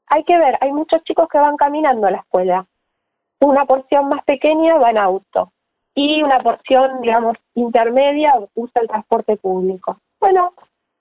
hay 0.09 0.25
que 0.25 0.37
ver, 0.37 0.59
hay 0.61 0.73
muchos 0.73 1.03
chicos 1.05 1.29
que 1.29 1.39
van 1.39 1.57
caminando 1.57 2.07
a 2.07 2.11
la 2.11 2.19
escuela. 2.19 2.67
Una 3.41 3.65
porción 3.65 4.09
más 4.09 4.25
pequeña 4.25 4.77
va 4.79 4.91
en 4.91 4.99
auto 4.99 5.53
y 5.95 6.23
una 6.23 6.41
porción, 6.41 7.01
digamos, 7.01 7.37
intermedia 7.55 8.35
usa 8.55 8.83
el 8.83 8.89
transporte 8.89 9.37
público. 9.37 9.99
Bueno, 10.19 10.53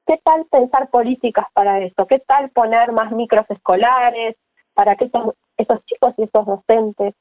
¿qué 0.05 0.19
tal 0.23 0.45
pensar 0.45 0.89
políticas 0.89 1.47
para 1.53 1.79
eso? 1.79 2.05
¿Qué 2.07 2.19
tal 2.19 2.49
poner 2.51 2.91
más 2.91 3.11
micros 3.11 3.45
escolares 3.49 4.35
para 4.73 4.95
que 4.95 5.05
esos, 5.05 5.33
esos 5.57 5.83
chicos 5.85 6.13
y 6.17 6.23
esos 6.23 6.45
docentes 6.45 7.15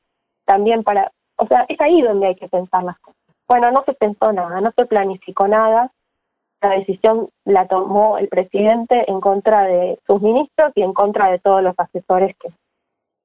también 0.45 0.83
para... 0.83 1.13
O 1.37 1.47
sea, 1.47 1.65
es 1.69 1.81
ahí 1.81 2.03
donde 2.03 2.29
hay 2.29 2.35
que 2.35 2.49
pensar 2.49 2.83
las 2.83 2.99
cosas. 2.99 3.21
Bueno, 3.49 3.71
no 3.71 3.85
se 3.85 3.95
pensó 3.95 4.33
nada, 4.33 4.61
no 4.61 4.73
se 4.77 4.87
planificó 4.87 5.49
nada. 5.49 5.91
La 6.61 6.71
decisión 6.71 7.31
la 7.45 7.67
tomó 7.67 8.19
el 8.19 8.29
presidente 8.29 9.11
en 9.11 9.21
contra 9.21 9.65
de 9.65 9.99
sus 10.07 10.21
ministros 10.21 10.73
y 10.75 10.83
en 10.83 10.93
contra 10.93 11.31
de 11.31 11.39
todos 11.39 11.63
los 11.63 11.75
asesores 11.79 12.37
que, 12.37 12.51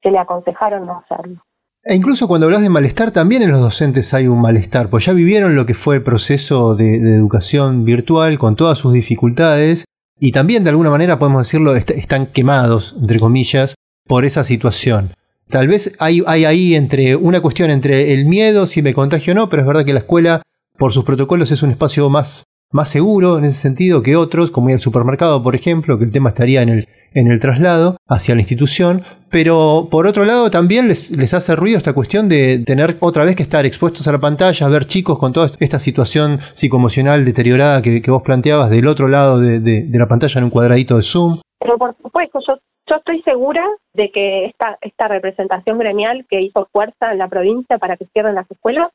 que 0.01 0.11
le 0.11 0.19
aconsejaron 0.19 0.85
no 0.85 0.99
hacerlo. 0.99 1.41
E 1.89 1.95
incluso 1.95 2.27
cuando 2.27 2.47
hablas 2.47 2.63
de 2.63 2.69
malestar, 2.69 3.11
también 3.11 3.43
en 3.43 3.51
los 3.51 3.61
docentes 3.61 4.13
hay 4.13 4.27
un 4.27 4.41
malestar, 4.41 4.89
pues 4.89 5.05
ya 5.05 5.13
vivieron 5.13 5.55
lo 5.55 5.65
que 5.65 5.73
fue 5.73 5.95
el 5.95 6.01
proceso 6.03 6.75
de, 6.75 6.95
educación 6.97 7.85
virtual 7.85 8.37
con 8.37 8.57
todas 8.57 8.77
sus 8.77 8.91
dificultades 8.91 9.85
y 10.19 10.33
también 10.33 10.65
de 10.65 10.71
alguna 10.71 10.89
manera 10.89 11.17
podemos 11.17 11.43
decirlo, 11.43 11.77
están 11.77 12.25
quemados, 12.25 12.93
entre 12.99 13.21
comillas, 13.21 13.75
por 14.05 14.25
esa 14.25 14.43
situación. 14.43 15.11
Tal 15.49 15.69
vez 15.69 15.93
hay, 15.99 16.23
hay 16.27 16.43
ahí 16.43 16.75
entre 16.75 17.15
una 17.15 17.39
cuestión 17.39 17.69
entre 17.69 18.13
el 18.13 18.25
miedo, 18.25 18.67
si 18.67 18.81
me 18.81 18.93
contagio 18.93 19.31
o 19.31 19.35
no, 19.37 19.47
pero 19.47 19.61
es 19.61 19.67
verdad 19.67 19.85
que 19.85 19.93
la 19.93 19.99
escuela, 19.99 20.41
por 20.77 20.91
sus 20.91 21.05
protocolos, 21.05 21.51
es 21.51 21.63
un 21.63 21.71
espacio 21.71 22.09
más 22.09 22.43
más 22.71 22.89
seguro 22.89 23.37
en 23.37 23.45
ese 23.45 23.59
sentido 23.59 24.03
que 24.03 24.15
otros, 24.15 24.51
como 24.51 24.69
ir 24.69 24.73
al 24.73 24.79
supermercado, 24.79 25.41
por 25.41 25.55
ejemplo, 25.55 25.97
que 25.97 26.03
el 26.03 26.11
tema 26.11 26.29
estaría 26.29 26.61
en 26.61 26.69
el, 26.69 26.87
en 27.13 27.31
el 27.31 27.39
traslado 27.39 27.97
hacia 28.07 28.35
la 28.35 28.41
institución, 28.41 29.01
pero 29.31 29.87
por 29.89 30.05
otro 30.05 30.25
lado 30.25 30.51
también 30.51 30.87
les, 30.87 31.15
les 31.15 31.33
hace 31.33 31.55
ruido 31.55 31.77
esta 31.77 31.93
cuestión 31.93 32.27
de 32.27 32.63
tener 32.65 32.97
otra 32.99 33.23
vez 33.23 33.35
que 33.35 33.43
estar 33.43 33.65
expuestos 33.65 34.07
a 34.07 34.11
la 34.11 34.19
pantalla, 34.19 34.67
ver 34.67 34.85
chicos 34.85 35.17
con 35.17 35.31
toda 35.31 35.47
esta 35.59 35.79
situación 35.79 36.39
psicoemocional 36.53 37.23
deteriorada 37.23 37.81
que, 37.81 38.01
vos 38.07 38.23
planteabas 38.23 38.69
del 38.69 38.87
otro 38.87 39.07
lado 39.07 39.39
de, 39.39 39.59
de, 39.59 39.99
la 39.99 40.07
pantalla 40.07 40.37
en 40.39 40.45
un 40.45 40.49
cuadradito 40.49 40.95
de 40.95 41.03
Zoom. 41.03 41.39
Pero 41.59 41.77
por 41.77 41.95
supuesto, 42.01 42.39
yo, 42.47 42.57
yo 42.89 42.95
estoy 42.95 43.21
segura 43.23 43.65
de 43.93 44.11
que 44.11 44.45
esta, 44.45 44.77
esta 44.81 45.07
representación 45.07 45.77
gremial 45.77 46.25
que 46.29 46.41
hizo 46.41 46.67
fuerza 46.71 47.11
en 47.11 47.17
la 47.17 47.27
provincia 47.27 47.77
para 47.77 47.97
que 47.97 48.05
cierren 48.13 48.35
las 48.35 48.49
escuelas 48.49 48.91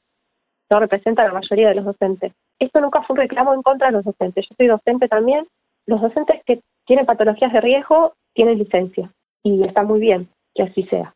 no 0.70 0.80
representa 0.80 1.22
a 1.22 1.26
la 1.26 1.34
mayoría 1.34 1.68
de 1.68 1.74
los 1.74 1.84
docentes. 1.84 2.32
Esto 2.62 2.80
nunca 2.80 3.02
fue 3.02 3.14
un 3.14 3.22
reclamo 3.22 3.54
en 3.54 3.62
contra 3.62 3.88
de 3.88 3.94
los 3.94 4.04
docentes. 4.04 4.46
Yo 4.48 4.54
soy 4.56 4.68
docente 4.68 5.08
también. 5.08 5.48
Los 5.84 6.00
docentes 6.00 6.44
que 6.46 6.60
tienen 6.86 7.06
patologías 7.06 7.52
de 7.52 7.60
riesgo 7.60 8.12
tienen 8.34 8.58
licencia 8.58 9.10
y 9.42 9.64
está 9.64 9.82
muy 9.82 9.98
bien 9.98 10.28
que 10.54 10.62
así 10.62 10.84
sea. 10.84 11.12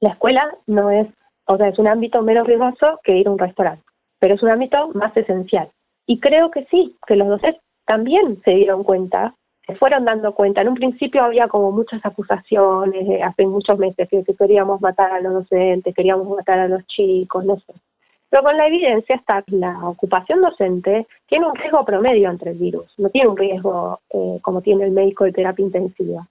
La 0.00 0.10
escuela 0.10 0.56
no 0.66 0.90
es, 0.90 1.06
o 1.46 1.56
sea, 1.56 1.68
es 1.68 1.78
un 1.78 1.86
ámbito 1.86 2.20
menos 2.22 2.48
riesgoso 2.48 2.98
que 3.04 3.16
ir 3.16 3.28
a 3.28 3.30
un 3.30 3.38
restaurante, 3.38 3.84
pero 4.18 4.34
es 4.34 4.42
un 4.42 4.48
ámbito 4.48 4.88
más 4.88 5.16
esencial. 5.16 5.70
Y 6.04 6.18
creo 6.18 6.50
que 6.50 6.64
sí, 6.64 6.96
que 7.06 7.14
los 7.14 7.28
docentes 7.28 7.62
también 7.84 8.42
se 8.44 8.50
dieron 8.50 8.82
cuenta, 8.82 9.36
se 9.68 9.76
fueron 9.76 10.04
dando 10.04 10.34
cuenta. 10.34 10.62
En 10.62 10.68
un 10.70 10.74
principio 10.74 11.22
había 11.22 11.46
como 11.46 11.70
muchas 11.70 12.04
acusaciones, 12.04 13.22
hace 13.22 13.46
muchos 13.46 13.78
meses 13.78 14.08
que 14.08 14.24
queríamos 14.36 14.80
matar 14.80 15.12
a 15.12 15.20
los 15.20 15.32
docentes, 15.32 15.94
queríamos 15.94 16.28
matar 16.28 16.58
a 16.58 16.66
los 16.66 16.84
chicos, 16.88 17.44
no 17.44 17.54
sé. 17.60 17.72
Pero 18.28 18.42
con 18.42 18.56
la 18.56 18.66
evidencia 18.66 19.16
está 19.16 19.42
que 19.42 19.56
la 19.56 19.88
ocupación 19.88 20.40
docente 20.42 21.06
tiene 21.26 21.46
un 21.46 21.54
riesgo 21.54 21.84
promedio 21.84 22.28
entre 22.30 22.50
el 22.50 22.58
virus, 22.58 22.92
no 22.98 23.08
tiene 23.10 23.28
un 23.28 23.36
riesgo 23.36 24.00
eh, 24.10 24.38
como 24.42 24.62
tiene 24.62 24.84
el 24.84 24.90
médico 24.90 25.24
de 25.24 25.32
terapia 25.32 25.64
intensiva. 25.64 26.26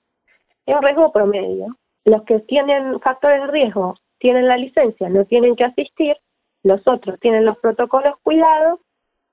Es 0.65 0.75
un 0.75 0.83
riesgo 0.83 1.11
promedio. 1.11 1.67
Los 2.03 2.23
que 2.23 2.39
tienen 2.41 2.99
factores 2.99 3.41
de 3.41 3.47
riesgo 3.47 3.95
tienen 4.19 4.47
la 4.47 4.57
licencia, 4.57 5.09
no 5.09 5.25
tienen 5.25 5.55
que 5.55 5.63
asistir, 5.63 6.17
los 6.63 6.85
otros 6.87 7.19
tienen 7.19 7.45
los 7.45 7.57
protocolos 7.59 8.15
cuidados 8.23 8.79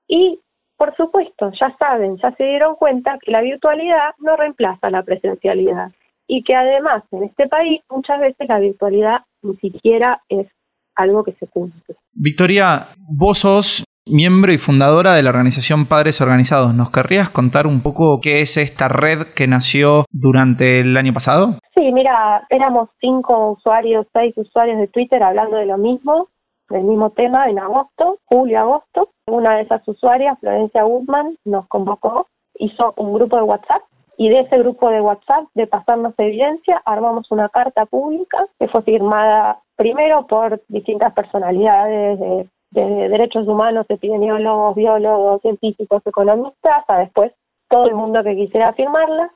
y, 0.07 0.39
por 0.77 0.95
supuesto, 0.95 1.51
ya 1.59 1.75
saben, 1.77 2.17
ya 2.17 2.31
se 2.35 2.43
dieron 2.43 2.75
cuenta 2.75 3.17
que 3.19 3.31
la 3.31 3.41
virtualidad 3.41 4.15
no 4.19 4.35
reemplaza 4.35 4.89
la 4.89 5.03
presencialidad 5.03 5.91
y 6.27 6.43
que 6.43 6.55
además 6.55 7.03
en 7.11 7.23
este 7.23 7.47
país 7.47 7.81
muchas 7.89 8.19
veces 8.19 8.47
la 8.47 8.59
virtualidad 8.59 9.21
ni 9.41 9.55
siquiera 9.57 10.21
es 10.29 10.47
algo 10.95 11.23
que 11.23 11.33
se 11.33 11.47
cumple. 11.47 11.95
Victoria, 12.13 12.87
vos 13.09 13.39
sos 13.39 13.83
miembro 14.05 14.51
y 14.51 14.57
fundadora 14.57 15.15
de 15.15 15.23
la 15.23 15.29
organización 15.29 15.85
Padres 15.85 16.19
Organizados. 16.21 16.73
¿Nos 16.75 16.91
querrías 16.91 17.29
contar 17.29 17.67
un 17.67 17.81
poco 17.81 18.19
qué 18.21 18.41
es 18.41 18.57
esta 18.57 18.87
red 18.87 19.27
que 19.35 19.47
nació 19.47 20.05
durante 20.11 20.81
el 20.81 20.97
año 20.97 21.13
pasado? 21.13 21.55
Sí, 21.75 21.91
mira, 21.91 22.45
éramos 22.49 22.89
cinco 22.99 23.51
usuarios, 23.51 24.05
seis 24.13 24.33
usuarios 24.37 24.79
de 24.79 24.87
Twitter 24.87 25.23
hablando 25.23 25.57
de 25.57 25.65
lo 25.65 25.77
mismo, 25.77 26.27
del 26.69 26.83
mismo 26.83 27.11
tema 27.11 27.49
en 27.49 27.59
agosto, 27.59 28.19
julio-agosto. 28.25 29.09
Una 29.27 29.55
de 29.55 29.63
esas 29.63 29.87
usuarias, 29.87 30.37
Florencia 30.39 30.83
Guzmán, 30.83 31.37
nos 31.45 31.67
convocó, 31.67 32.27
hizo 32.55 32.93
un 32.97 33.13
grupo 33.13 33.37
de 33.37 33.43
WhatsApp 33.43 33.83
y 34.17 34.29
de 34.29 34.41
ese 34.41 34.57
grupo 34.57 34.89
de 34.89 35.01
WhatsApp 35.01 35.45
de 35.53 35.67
pasarnos 35.67 36.13
evidencia 36.17 36.81
armamos 36.85 37.31
una 37.31 37.49
carta 37.49 37.85
pública 37.85 38.45
que 38.59 38.67
fue 38.67 38.81
firmada 38.83 39.59
primero 39.75 40.27
por 40.27 40.61
distintas 40.67 41.13
personalidades 41.13 42.19
de, 42.19 42.49
derechos 42.71 43.47
humanos, 43.47 43.85
epidemiólogos, 43.87 44.75
biólogos, 44.75 45.41
científicos, 45.41 46.01
economistas, 46.05 46.83
a 46.87 46.99
después 46.99 47.31
todo 47.69 47.85
el 47.85 47.93
mundo 47.93 48.23
que 48.23 48.35
quisiera 48.35 48.73
firmarla 48.73 49.31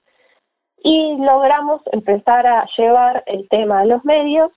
y 0.84 1.18
logramos 1.18 1.82
empezar 1.92 2.48
a 2.48 2.68
llevar 2.76 3.24
el 3.28 3.48
tema 3.50 3.82
a 3.82 3.86
los 3.86 4.04
medios. 4.06 4.52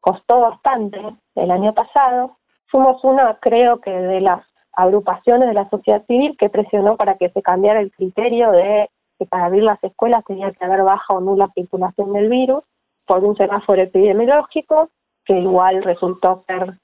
Costó 0.00 0.40
bastante 0.40 1.00
el 1.36 1.50
año 1.50 1.72
pasado. 1.72 2.36
Fuimos 2.66 3.02
una, 3.02 3.38
creo 3.40 3.80
que, 3.80 3.90
de 3.90 4.20
las 4.20 4.44
agrupaciones 4.72 5.48
de 5.48 5.54
la 5.54 5.68
sociedad 5.70 6.04
civil 6.06 6.36
que 6.38 6.50
presionó 6.50 6.96
para 6.96 7.16
que 7.16 7.30
se 7.30 7.40
cambiara 7.40 7.80
el 7.80 7.90
criterio 7.92 8.52
de 8.52 8.90
que 9.18 9.26
para 9.26 9.46
abrir 9.46 9.62
las 9.62 9.82
escuelas 9.82 10.24
tenía 10.24 10.52
que 10.52 10.64
haber 10.64 10.82
baja 10.82 11.14
o 11.14 11.20
nula 11.20 11.50
circulación 11.54 12.12
del 12.12 12.28
virus 12.28 12.62
por 13.06 13.24
un 13.24 13.36
semáforo 13.36 13.82
epidemiológico 13.82 14.90
que 15.24 15.38
igual 15.38 15.82
resultó 15.82 16.44
ser 16.46 16.78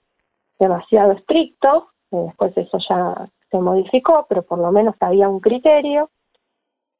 demasiado 0.59 1.13
estricto, 1.13 1.89
después 2.11 2.57
eso 2.57 2.79
ya 2.89 3.29
se 3.51 3.59
modificó, 3.59 4.27
pero 4.29 4.43
por 4.43 4.59
lo 4.59 4.73
menos 4.73 4.95
había 5.01 5.29
un 5.29 5.41
criterio. 5.41 6.11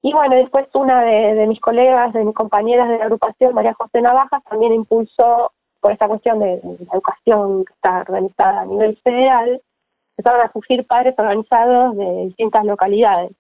Y 0.03 0.13
bueno, 0.13 0.37
después 0.37 0.67
una 0.75 1.03
de, 1.03 1.47
mis 1.47 1.61
colegas, 1.61 2.13
de 2.13 2.25
mis 2.25 2.35
compañeras 2.35 2.89
de 2.89 2.99
la 2.99 3.05
agrupación, 3.05 3.55
María 3.55 3.75
José 3.75 4.03
Navajas, 4.03 4.43
también 4.45 4.73
impulsó 4.73 5.53
por 5.81 5.93
esta 5.93 6.09
cuestión 6.09 6.41
de, 6.41 6.61
de 6.61 6.87
la 6.87 6.95
educación 6.95 7.65
que 7.65 7.73
está 7.73 8.01
organizada 8.01 8.61
a 8.63 8.67
nivel 8.67 8.97
federal, 8.99 9.63
empezaron 10.17 10.47
a 10.47 10.53
surgir 10.53 10.87
padres 10.87 11.15
organizados 11.19 11.97
de 11.97 12.27
distintas 12.27 12.65
localidades 12.65 13.33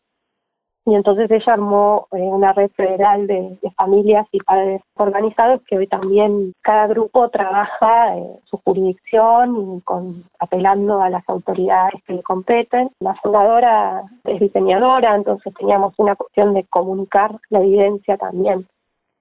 y 0.85 0.95
entonces 0.95 1.31
ella 1.31 1.53
armó 1.53 2.09
eh, 2.13 2.21
una 2.21 2.53
red 2.53 2.71
federal 2.73 3.27
de, 3.27 3.59
familias 3.77 4.27
y 4.33 4.39
padres 4.41 4.83
organizados 4.95 5.63
que 5.67 5.79
hoy 5.79 5.87
también 5.87 6.53
cada 6.63 6.87
grupo 6.89 7.29
trabaja 7.31 8.17
en 8.17 8.39
su 8.45 8.59
jurisdicción 8.59 9.77
y 9.77 9.81
con 9.83 10.25
apelando 10.39 11.01
a 11.01 11.11
las 11.11 11.29
autoridades 11.29 12.03
que 12.07 12.15
le 12.15 12.23
competen. 12.23 12.91
La 13.01 13.15
fundadora 13.17 14.03
es 14.25 14.41
diseñadora, 14.41 15.15
entonces 15.15 15.53
teníamos 15.55 15.95
una 15.99 16.17
cuestión 16.17 16.55
de 16.55 16.65
comunicar 16.65 17.39
la 17.51 17.61
evidencia 17.61 18.17
también 18.17 18.67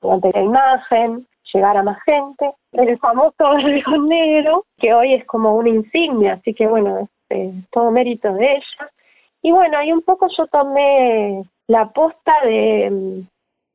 mediante 0.01 0.31
la 0.33 0.41
imagen, 0.41 1.27
llegar 1.53 1.77
a 1.77 1.83
más 1.83 2.01
gente. 2.03 2.53
El 2.71 2.97
famoso 2.99 3.57
Río 3.57 4.01
Negro, 4.01 4.65
que 4.77 4.93
hoy 4.93 5.13
es 5.13 5.25
como 5.25 5.55
una 5.55 5.69
insignia, 5.69 6.33
así 6.33 6.53
que 6.53 6.67
bueno, 6.67 6.99
es 6.99 7.09
eh, 7.29 7.53
todo 7.71 7.91
mérito 7.91 8.33
de 8.33 8.53
ella. 8.53 8.91
Y 9.41 9.51
bueno, 9.51 9.77
ahí 9.77 9.91
un 9.91 10.01
poco 10.01 10.27
yo 10.37 10.47
tomé 10.47 11.43
la 11.67 11.89
posta 11.89 12.33
de, 12.43 12.89
mm, 12.91 13.27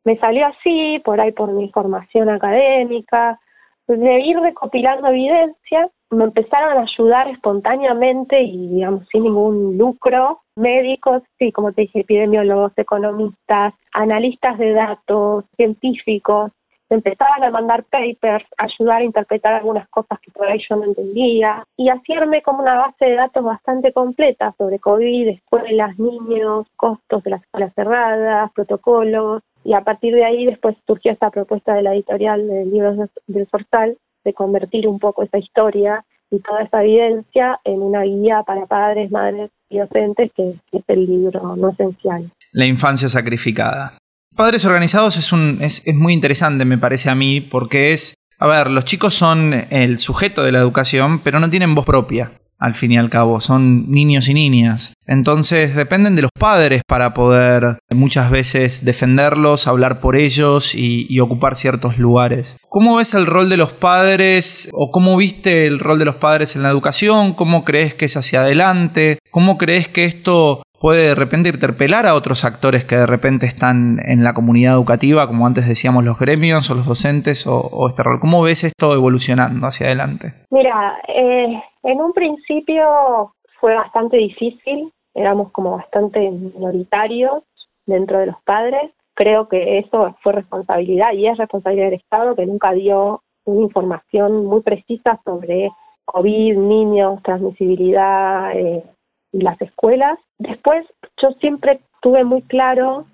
me 0.05 0.19
salió 0.19 0.47
así, 0.47 1.01
por 1.05 1.21
ahí 1.21 1.33
por 1.33 1.53
mi 1.53 1.71
formación 1.71 2.29
académica, 2.29 3.41
de 3.89 4.21
ir 4.21 4.39
recopilando 4.39 5.09
evidencia, 5.09 5.89
me 6.11 6.25
empezaron 6.25 6.79
a 6.79 6.83
ayudar 6.83 7.29
espontáneamente 7.29 8.41
y, 8.41 8.69
digamos, 8.69 9.07
sin 9.11 9.25
ningún 9.25 9.77
lucro, 9.77 10.43
médicos, 10.57 11.23
sí, 11.39 11.53
como 11.53 11.73
te 11.73 11.83
dije, 11.83 12.01
epidemiólogos, 12.01 12.73
economistas, 12.77 13.75
analistas 13.93 14.59
de 14.59 14.73
datos, 14.73 15.45
científicos, 15.57 16.53
empezaban 16.91 17.43
a 17.43 17.51
mandar 17.51 17.85
papers, 17.85 18.45
ayudar 18.59 19.01
a 19.01 19.05
interpretar 19.05 19.55
algunas 19.55 19.89
cosas 19.89 20.19
que 20.21 20.31
por 20.31 20.47
ahí 20.47 20.61
yo 20.69 20.77
no 20.77 20.85
entendía 20.85 21.65
y 21.77 21.89
hacerme 21.89 22.43
como 22.43 22.63
una 22.63 22.77
base 22.77 23.05
de 23.07 23.17
datos 23.17 23.45
bastante 23.45 23.93
completa 23.93 24.55
sobre 24.57 24.79
COVID, 24.79 25.29
escuelas, 25.29 25.99
niños, 25.99 26.67
costos 26.77 27.23
de 27.25 27.31
las 27.31 27.43
escuelas 27.43 27.73
cerradas, 27.75 28.53
protocolos 28.53 29.43
y 29.65 29.75
a 29.75 29.81
partir 29.81 30.15
de 30.15 30.25
ahí 30.25 30.47
después 30.47 30.77
surgió 30.87 31.13
esta 31.13 31.31
propuesta 31.31 31.75
de 31.75 31.83
la 31.83 31.95
editorial 31.95 32.47
de 32.47 32.67
libros 32.67 33.11
del 33.27 33.49
Sorsal 33.49 33.99
de 34.25 34.33
convertir 34.33 34.87
un 34.87 34.99
poco 34.99 35.23
esa 35.23 35.39
historia 35.39 36.05
y 36.31 36.41
toda 36.41 36.63
esa 36.63 36.83
evidencia 36.83 37.61
en 37.65 37.83
una 37.83 38.03
guía 38.03 38.43
para 38.45 38.67
padres, 38.67 39.11
madres 39.11 39.51
y 39.69 39.79
docentes 39.79 40.31
que 40.35 40.59
es 40.73 40.85
el 40.89 41.07
libro 41.07 41.57
no 41.57 41.71
esencial. 41.71 42.31
La 42.53 42.67
infancia 42.67 43.09
sacrificada. 43.09 43.99
Padres 44.37 44.67
organizados 44.67 45.17
es, 45.17 45.33
un, 45.33 45.59
es, 45.63 45.83
es 45.87 45.95
muy 45.95 46.13
interesante, 46.13 46.65
me 46.65 46.79
parece 46.79 47.09
a 47.09 47.15
mí, 47.15 47.41
porque 47.41 47.93
es, 47.93 48.15
a 48.39 48.47
ver, 48.47 48.71
los 48.71 48.85
chicos 48.85 49.15
son 49.15 49.67
el 49.71 49.99
sujeto 49.99 50.45
de 50.45 50.53
la 50.53 50.59
educación, 50.59 51.21
pero 51.21 51.41
no 51.41 51.49
tienen 51.49 51.75
voz 51.75 51.87
propia 51.87 52.33
al 52.59 52.75
fin 52.75 52.93
y 52.93 52.99
al 52.99 53.11
cabo, 53.11 53.41
son 53.41 53.91
niños 53.91 54.29
y 54.29 54.35
niñas. 54.35 54.95
Entonces 55.07 55.75
dependen 55.77 56.17
de 56.17 56.23
los 56.23 56.31
padres 56.37 56.83
para 56.87 57.15
poder 57.15 57.79
muchas 57.91 58.31
veces 58.31 58.85
defenderlos, 58.85 59.67
hablar 59.67 60.01
por 60.01 60.17
ellos 60.17 60.75
y, 60.75 61.07
ocupar 61.21 61.57
ciertos 61.57 61.99
lugares. 61.99 62.59
¿Cómo 62.69 62.97
ves 62.97 63.15
el 63.15 63.27
rol 63.27 63.49
de 63.49 63.57
los 63.57 63.73
padres 63.73 64.69
o 64.73 64.91
cómo 64.91 65.17
viste 65.17 65.67
el 65.67 65.79
rol 65.79 65.99
de 65.99 66.05
los 66.05 66.17
padres 66.17 66.55
en 66.55 66.63
la 66.63 66.69
educación? 66.69 67.33
¿Cómo 67.33 67.65
crees 67.65 67.95
que 67.95 68.05
es 68.05 68.17
hacia 68.17 68.41
adelante? 68.41 69.19
¿Cómo 69.31 69.57
crees 69.57 69.89
que 69.89 70.05
esto 70.05 70.63
puede 70.81 71.09
de 71.09 71.15
repente 71.15 71.49
interpelar 71.49 72.07
a 72.07 72.15
otros 72.15 72.45
actores 72.45 72.85
que 72.85 72.97
de 72.97 73.07
repente 73.07 73.47
están 73.47 73.99
en 74.05 74.23
la 74.23 74.35
comunidad 74.35 74.75
educativa, 74.75 75.27
como 75.27 75.47
antes 75.47 75.67
decíamos 75.67 76.05
los 76.05 76.19
gremios 76.19 76.71
o 76.71 76.75
los 76.75 76.87
docentes 76.87 77.47
o, 77.47 77.89
este 77.89 78.03
rol? 78.03 78.21
¿Cómo 78.21 78.43
ves 78.43 78.65
esto 78.65 78.95
evolucionando 78.95 79.67
hacia 79.67 79.87
adelante? 79.87 80.35
Mira, 80.51 80.99
eh, 81.09 81.63
en 81.87 82.01
un 82.01 82.13
principio 82.13 83.33
fue 83.61 83.75
bastante 83.75 84.17
difícil, 84.17 84.93
éramos 85.15 85.53
como 85.53 85.77
bastante 85.77 86.31
minoritarios 86.31 87.45
dentro 87.87 88.19
de 88.19 88.27
los 88.27 88.43
padres. 88.43 88.91
Creo 89.15 89.49
que 89.49 89.79
eso 89.79 90.17
fue 90.21 90.33
responsabilidad 90.33 91.13
y 91.13 91.29
es 91.29 91.39
responsabilidad 91.39 91.87
del 91.87 92.01
Estado 92.01 92.35
que 92.35 92.45
nunca 92.45 92.73
dio 92.73 93.23
una 93.45 93.63
información 93.63 94.47
muy 94.47 94.63
precisa 94.63 95.21
sobre 95.25 95.71
COVID, 96.07 96.57
niños, 96.59 97.23
transmisibilidad, 97.23 98.51
eh, 98.57 98.83
las 99.31 99.61
escuelas. 99.63 100.19
Después, 100.39 100.85
yo 101.23 101.31
siempre 101.41 101.81
tuve 102.03 102.25
muy 102.25 102.43
claro 102.43 103.07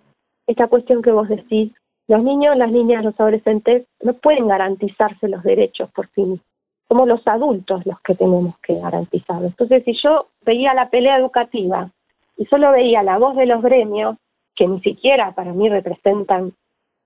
esta 0.46 0.66
cuestión 0.66 1.02
que 1.02 1.12
vos 1.12 1.28
decís, 1.28 1.72
los 2.08 2.22
niños, 2.22 2.56
las 2.56 2.72
niñas, 2.72 3.04
los 3.04 3.18
adolescentes 3.20 3.86
no 4.02 4.14
pueden 4.14 4.48
garantizarse 4.48 5.28
los 5.28 5.42
derechos 5.42 5.90
por 5.92 6.08
sí 6.14 6.22
mismos. 6.22 6.51
Somos 6.92 7.08
los 7.08 7.26
adultos 7.26 7.86
los 7.86 7.98
que 8.02 8.14
tenemos 8.14 8.54
que 8.58 8.74
garantizarlo. 8.74 9.46
Entonces, 9.46 9.82
si 9.84 9.94
yo 9.94 10.26
veía 10.44 10.74
la 10.74 10.90
pelea 10.90 11.16
educativa 11.16 11.90
y 12.36 12.44
solo 12.44 12.70
veía 12.70 13.02
la 13.02 13.16
voz 13.16 13.34
de 13.34 13.46
los 13.46 13.62
gremios, 13.62 14.18
que 14.54 14.66
ni 14.66 14.78
siquiera 14.82 15.32
para 15.32 15.54
mí 15.54 15.70
representan 15.70 16.52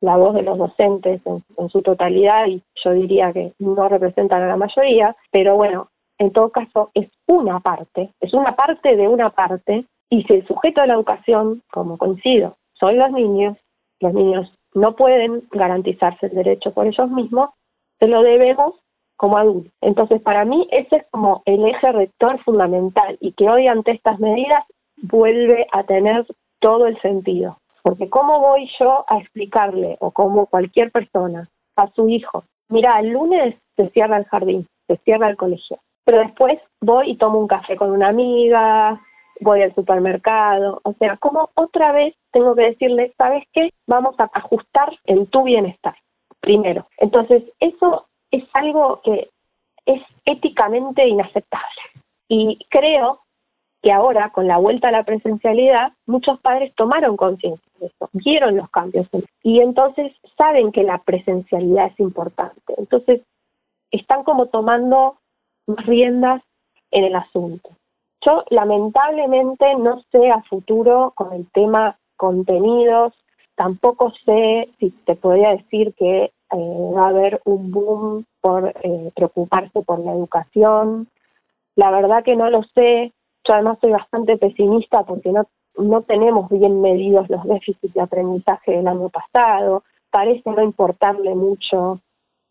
la 0.01 0.17
voz 0.17 0.35
de 0.35 0.43
los 0.43 0.59
docentes 0.59 1.21
en, 1.25 1.69
su 1.69 1.83
totalidad 1.83 2.49
y 2.49 2.65
yo 2.85 2.91
diría 2.95 3.33
que 3.33 3.53
no 3.61 3.89
representan 3.89 4.43
a 4.43 4.49
la 4.49 4.57
mayoría, 4.57 5.15
pero 5.31 5.55
bueno, 5.55 5.89
en 6.19 6.33
todo 6.33 6.51
caso 6.51 6.91
es 6.93 7.09
una 7.29 7.61
parte, 7.61 8.11
es 8.19 8.35
una 8.35 8.57
parte 8.57 8.97
de 8.97 9.07
una 9.07 9.31
parte, 9.31 9.85
y 10.11 10.25
si 10.25 10.33
el 10.33 10.47
sujeto 10.49 10.81
de 10.81 10.89
la 10.89 10.95
educación, 10.95 11.63
como 11.71 11.97
coincido, 11.97 12.57
son 12.73 12.99
los 12.99 13.13
niños, 13.13 13.57
los 14.01 14.13
niños 14.13 14.53
no 14.75 14.97
pueden 14.97 15.45
garantizarse 15.53 16.27
el 16.27 16.35
derecho 16.35 16.73
por 16.73 16.89
ellos 16.89 17.09
mismos, 17.09 17.51
se 18.01 18.09
lo 18.09 18.23
debemos 18.23 18.75
como 19.17 19.39
adultos. 19.39 19.73
Entonces, 19.81 20.21
para 20.23 20.45
mí 20.45 20.69
ese 20.71 20.97
es 20.97 21.07
como 21.11 21.43
el 21.47 21.67
eje 21.67 21.93
rector 21.93 22.43
fundamental 22.45 23.17
y 23.21 23.33
que 23.33 23.49
hoy 23.49 23.67
ante 23.67 23.93
estas 23.93 24.19
medidas 24.21 24.65
vuelve 25.03 25.67
a 25.73 25.85
tener 25.85 26.27
todo 26.61 26.87
el 26.87 27.01
sentido. 27.01 27.59
Porque 27.83 28.09
¿cómo 28.09 28.41
voy 28.41 28.69
yo 28.81 29.05
a 29.09 29.19
explicarle, 29.19 29.97
o 30.01 30.11
como 30.11 30.47
cualquier 30.47 30.91
persona, 30.91 31.49
a 31.77 31.89
su 31.93 32.09
hijo, 32.09 32.45
mira, 32.69 32.99
el 33.01 33.11
lunes 33.11 33.55
se 33.77 33.89
cierra 33.91 34.17
el 34.17 34.25
jardín, 34.25 34.67
se 34.87 34.97
cierra 34.99 35.29
el 35.29 35.37
colegio, 35.37 35.79
pero 36.05 36.21
después 36.21 36.59
voy 36.81 37.11
y 37.11 37.17
tomo 37.17 37.39
un 37.39 37.47
café 37.47 37.77
con 37.77 37.91
una 37.91 38.09
amiga, 38.09 39.01
voy 39.41 39.63
al 39.63 39.75
supermercado, 39.75 40.81
o 40.85 40.93
sea, 40.95 41.17
como 41.19 41.51
otra 41.55 41.93
vez 41.93 42.15
tengo 42.33 42.55
que 42.55 42.71
decirle, 42.71 43.13
¿sabes 43.19 43.45
qué? 43.53 43.71
Vamos 43.87 44.15
a 44.19 44.31
ajustar 44.33 44.97
en 45.05 45.27
tu 45.27 45.43
bienestar, 45.45 45.95
primero. 46.41 46.87
Entonces, 46.99 47.43
eso 47.61 48.07
es 48.37 48.45
algo 48.53 49.01
que 49.03 49.29
es 49.85 50.03
éticamente 50.25 51.07
inaceptable. 51.07 51.83
Y 52.29 52.59
creo 52.69 53.21
que 53.83 53.93
ahora, 53.93 54.31
con 54.31 54.49
la 54.49 54.59
vuelta 54.59 54.89
a 54.89 54.93
la 54.93 55.05
presencialidad, 55.05 55.93
muchos 56.07 56.41
padres 56.41 56.75
tomaron 56.75 57.17
conciencia 57.17 57.73
de 57.79 57.87
eso, 57.87 58.09
vieron 58.13 58.57
los 58.57 58.69
cambios 58.71 59.07
y 59.43 59.61
entonces 59.61 60.13
saben 60.37 60.73
que 60.73 60.83
la 60.83 60.99
presencialidad 60.99 61.87
es 61.87 62.01
importante. 62.01 62.75
Entonces, 62.79 63.21
están 63.91 64.25
como 64.25 64.47
tomando 64.47 65.19
riendas 65.67 66.43
en 66.91 67.05
el 67.05 67.15
asunto. 67.15 67.71
Yo 68.25 68.45
lamentablemente 68.51 69.77
no 69.77 70.03
sé 70.11 70.31
a 70.31 70.43
futuro 70.43 71.13
con 71.15 71.33
el 71.33 71.49
tema 71.53 71.97
contenidos, 72.17 73.13
tampoco 73.55 74.13
sé 74.25 74.69
si 74.81 74.91
te 74.91 75.15
podría 75.15 75.51
decir 75.51 75.95
que 75.95 76.33
eh, 76.53 76.93
va 76.95 77.07
a 77.07 77.09
haber 77.09 77.41
un 77.45 77.71
boom 77.71 78.25
por 78.41 78.73
eh, 78.83 79.11
preocuparse 79.15 79.83
por 79.83 79.99
la 80.01 80.13
educación. 80.13 81.09
La 81.75 81.91
verdad 81.91 82.25
que 82.25 82.37
no 82.37 82.51
lo 82.51 82.63
sé. 82.75 83.13
Yo 83.47 83.55
además 83.55 83.79
soy 83.81 83.91
bastante 83.91 84.37
pesimista 84.37 85.05
porque 85.05 85.33
no, 85.33 85.47
no 85.77 86.03
tenemos 86.03 86.49
bien 86.51 86.81
medidos 86.81 87.29
los 87.29 87.45
déficits 87.45 87.95
de 87.95 88.01
aprendizaje 88.01 88.73
del 88.73 88.89
año 88.89 89.09
pasado. 89.09 89.85
Parece 90.11 90.51
no 90.51 90.63
importarle 90.63 91.35
mucho 91.35 92.01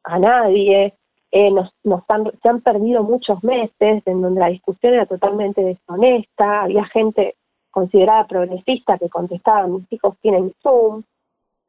a 0.04 0.20
nadie. 0.20 0.94
Eh, 1.32 1.52
nos, 1.52 1.70
nos 1.84 2.04
han, 2.08 2.32
se 2.42 2.50
han 2.50 2.62
perdido 2.62 3.04
muchos 3.04 3.44
meses 3.44 4.04
en 4.06 4.22
donde 4.22 4.40
la 4.40 4.48
discusión 4.48 4.94
era 4.94 5.06
totalmente 5.06 5.62
deshonesta, 5.62 6.62
había 6.62 6.86
gente 6.86 7.36
considerada 7.72 8.26
progresista 8.26 8.98
que 8.98 9.10
contestaba, 9.10 9.68
mis 9.68 9.92
hijos 9.92 10.16
tienen 10.22 10.54
Zoom, 10.64 11.04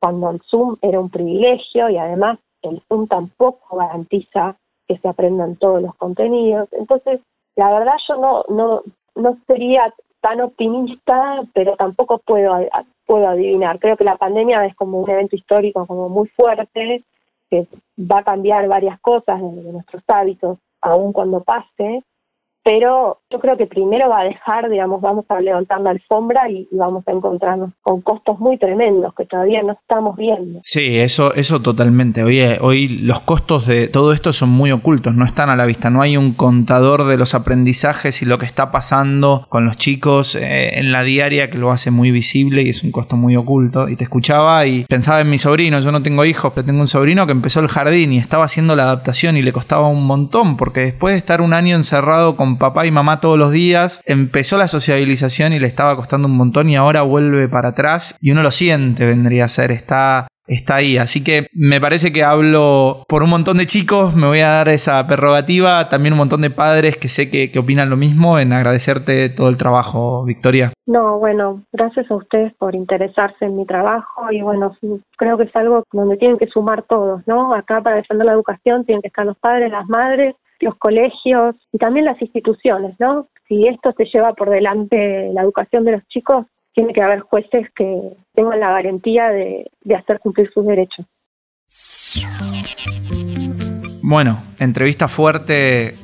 cuando 0.00 0.30
el 0.30 0.40
Zoom 0.50 0.76
era 0.82 1.00
un 1.00 1.10
privilegio 1.10 1.88
y 1.88 1.96
además 1.96 2.38
el 2.62 2.82
Zoom 2.88 3.06
tampoco 3.06 3.76
garantiza 3.76 4.56
que 4.86 4.98
se 4.98 5.08
aprendan 5.08 5.56
todos 5.56 5.82
los 5.82 5.94
contenidos. 5.96 6.68
Entonces, 6.72 7.20
la 7.56 7.70
verdad 7.70 7.94
yo 8.08 8.16
no, 8.16 8.44
no, 8.48 8.82
no 9.14 9.38
sería 9.46 9.92
tan 10.20 10.40
optimista, 10.40 11.42
pero 11.54 11.76
tampoco 11.76 12.18
puedo, 12.18 12.52
puedo 13.06 13.28
adivinar. 13.28 13.78
Creo 13.78 13.96
que 13.96 14.04
la 14.04 14.16
pandemia 14.16 14.64
es 14.66 14.74
como 14.74 15.00
un 15.00 15.10
evento 15.10 15.36
histórico 15.36 15.86
como 15.86 16.08
muy 16.08 16.28
fuerte 16.28 17.04
que 17.50 17.68
va 17.98 18.18
a 18.18 18.24
cambiar 18.24 18.66
varias 18.66 18.98
cosas 19.00 19.40
de, 19.40 19.72
nuestros 19.72 20.02
hábitos, 20.08 20.58
aun 20.80 21.12
cuando 21.12 21.42
pase, 21.42 22.02
pero 22.66 23.20
yo 23.30 23.38
creo 23.38 23.56
que 23.56 23.66
primero 23.66 24.08
va 24.08 24.22
a 24.22 24.24
dejar, 24.24 24.68
digamos, 24.68 25.00
vamos 25.00 25.24
a 25.28 25.40
levantar 25.40 25.80
la 25.82 25.90
alfombra 25.90 26.50
y, 26.50 26.66
vamos 26.72 27.04
a 27.06 27.12
encontrarnos 27.12 27.70
con 27.80 28.00
costos 28.00 28.40
muy 28.40 28.58
tremendos 28.58 29.14
que 29.14 29.24
todavía 29.24 29.62
no 29.62 29.74
estamos 29.74 30.16
viendo. 30.16 30.58
Sí, 30.62 30.98
eso, 30.98 31.32
eso 31.34 31.62
totalmente. 31.62 32.24
Hoy, 32.24 32.40
hoy 32.60 32.88
los 32.88 33.20
costos 33.20 33.68
de 33.68 33.86
todo 33.86 34.12
esto 34.12 34.32
son 34.32 34.48
muy 34.48 34.72
ocultos, 34.72 35.14
no 35.14 35.24
están 35.24 35.48
a 35.48 35.54
la 35.54 35.64
vista, 35.64 35.90
no 35.90 36.02
hay 36.02 36.16
un 36.16 36.34
contador 36.34 37.04
de 37.04 37.16
los 37.16 37.36
aprendizajes 37.36 38.20
y 38.22 38.26
lo 38.26 38.38
que 38.38 38.46
está 38.46 38.72
pasando 38.72 39.46
con 39.48 39.64
los 39.64 39.76
chicos 39.76 40.34
eh, 40.34 40.80
en 40.80 40.90
la 40.90 41.04
diaria 41.04 41.50
que 41.50 41.58
lo 41.58 41.70
hace 41.70 41.92
muy 41.92 42.10
visible 42.10 42.62
y 42.62 42.70
es 42.70 42.82
un 42.82 42.90
costo 42.90 43.16
muy 43.16 43.36
oculto. 43.36 43.88
Y 43.88 43.94
te 43.94 44.02
escuchaba 44.02 44.66
y 44.66 44.86
pensaba 44.86 45.20
en 45.20 45.30
mi 45.30 45.38
sobrino, 45.38 45.78
yo 45.78 45.92
no 45.92 46.02
tengo 46.02 46.24
hijos, 46.24 46.52
pero 46.52 46.66
tengo 46.66 46.80
un 46.80 46.88
sobrino 46.88 47.26
que 47.26 47.32
empezó 47.32 47.60
el 47.60 47.68
jardín 47.68 48.12
y 48.12 48.18
estaba 48.18 48.44
haciendo 48.44 48.74
la 48.74 48.82
adaptación 48.82 49.36
y 49.36 49.42
le 49.42 49.52
costaba 49.52 49.86
un 49.86 50.04
montón, 50.04 50.56
porque 50.56 50.80
después 50.80 51.14
de 51.14 51.18
estar 51.18 51.40
un 51.40 51.52
año 51.52 51.76
encerrado 51.76 52.34
con 52.34 52.55
papá 52.58 52.86
y 52.86 52.90
mamá 52.90 53.20
todos 53.20 53.38
los 53.38 53.52
días, 53.52 54.00
empezó 54.04 54.58
la 54.58 54.68
sociabilización 54.68 55.52
y 55.52 55.58
le 55.58 55.66
estaba 55.66 55.96
costando 55.96 56.28
un 56.28 56.36
montón 56.36 56.68
y 56.68 56.76
ahora 56.76 57.02
vuelve 57.02 57.48
para 57.48 57.70
atrás 57.70 58.16
y 58.20 58.30
uno 58.30 58.42
lo 58.42 58.50
siente, 58.50 59.06
vendría 59.06 59.44
a 59.44 59.48
ser, 59.48 59.70
está 59.70 60.28
está 60.46 60.76
ahí. 60.76 60.98
Así 60.98 61.22
que 61.22 61.46
me 61.52 61.80
parece 61.80 62.12
que 62.12 62.24
hablo 62.24 63.04
por 63.08 63.22
un 63.22 63.30
montón 63.30 63.58
de 63.58 63.66
chicos, 63.66 64.14
me 64.14 64.26
voy 64.26 64.40
a 64.40 64.48
dar 64.48 64.68
esa 64.68 65.06
prerrogativa, 65.06 65.88
también 65.88 66.14
un 66.14 66.18
montón 66.18 66.40
de 66.42 66.50
padres 66.50 66.96
que 66.96 67.08
sé 67.08 67.30
que, 67.30 67.50
que, 67.50 67.58
opinan 67.58 67.90
lo 67.90 67.96
mismo, 67.96 68.38
en 68.38 68.52
agradecerte 68.52 69.28
todo 69.28 69.48
el 69.48 69.56
trabajo, 69.56 70.24
Victoria. 70.24 70.72
No, 70.86 71.18
bueno, 71.18 71.62
gracias 71.72 72.10
a 72.10 72.14
ustedes 72.14 72.52
por 72.54 72.74
interesarse 72.74 73.44
en 73.44 73.56
mi 73.56 73.66
trabajo 73.66 74.30
y 74.30 74.42
bueno, 74.42 74.76
creo 75.16 75.36
que 75.36 75.44
es 75.44 75.56
algo 75.56 75.84
donde 75.92 76.16
tienen 76.16 76.38
que 76.38 76.46
sumar 76.46 76.82
todos, 76.82 77.22
¿no? 77.26 77.54
Acá 77.54 77.80
para 77.80 77.96
defender 77.96 78.26
la 78.26 78.32
educación 78.32 78.84
tienen 78.84 79.02
que 79.02 79.08
estar 79.08 79.26
los 79.26 79.38
padres, 79.38 79.70
las 79.70 79.88
madres 79.88 80.34
los 80.60 80.76
colegios 80.76 81.54
y 81.72 81.78
también 81.78 82.06
las 82.06 82.20
instituciones, 82.20 82.94
¿no? 82.98 83.28
Si 83.48 83.66
esto 83.66 83.92
se 83.96 84.04
lleva 84.04 84.32
por 84.34 84.50
delante 84.50 85.30
la 85.32 85.42
educación 85.42 85.84
de 85.84 85.92
los 85.92 86.08
chicos, 86.08 86.46
tiene 86.76 86.92
que 86.92 87.02
haber 87.02 87.20
jueces 87.20 87.66
que 87.74 88.12
tengan 88.34 88.60
la 88.60 88.70
garantía 88.70 89.28
de, 89.28 89.70
hacer 89.96 90.20
cumplir 90.20 90.50
sus 90.52 90.66
derechos. 90.66 91.06
Bueno, 94.02 94.42
entrevista 94.58 95.08
fuerte 95.08 95.94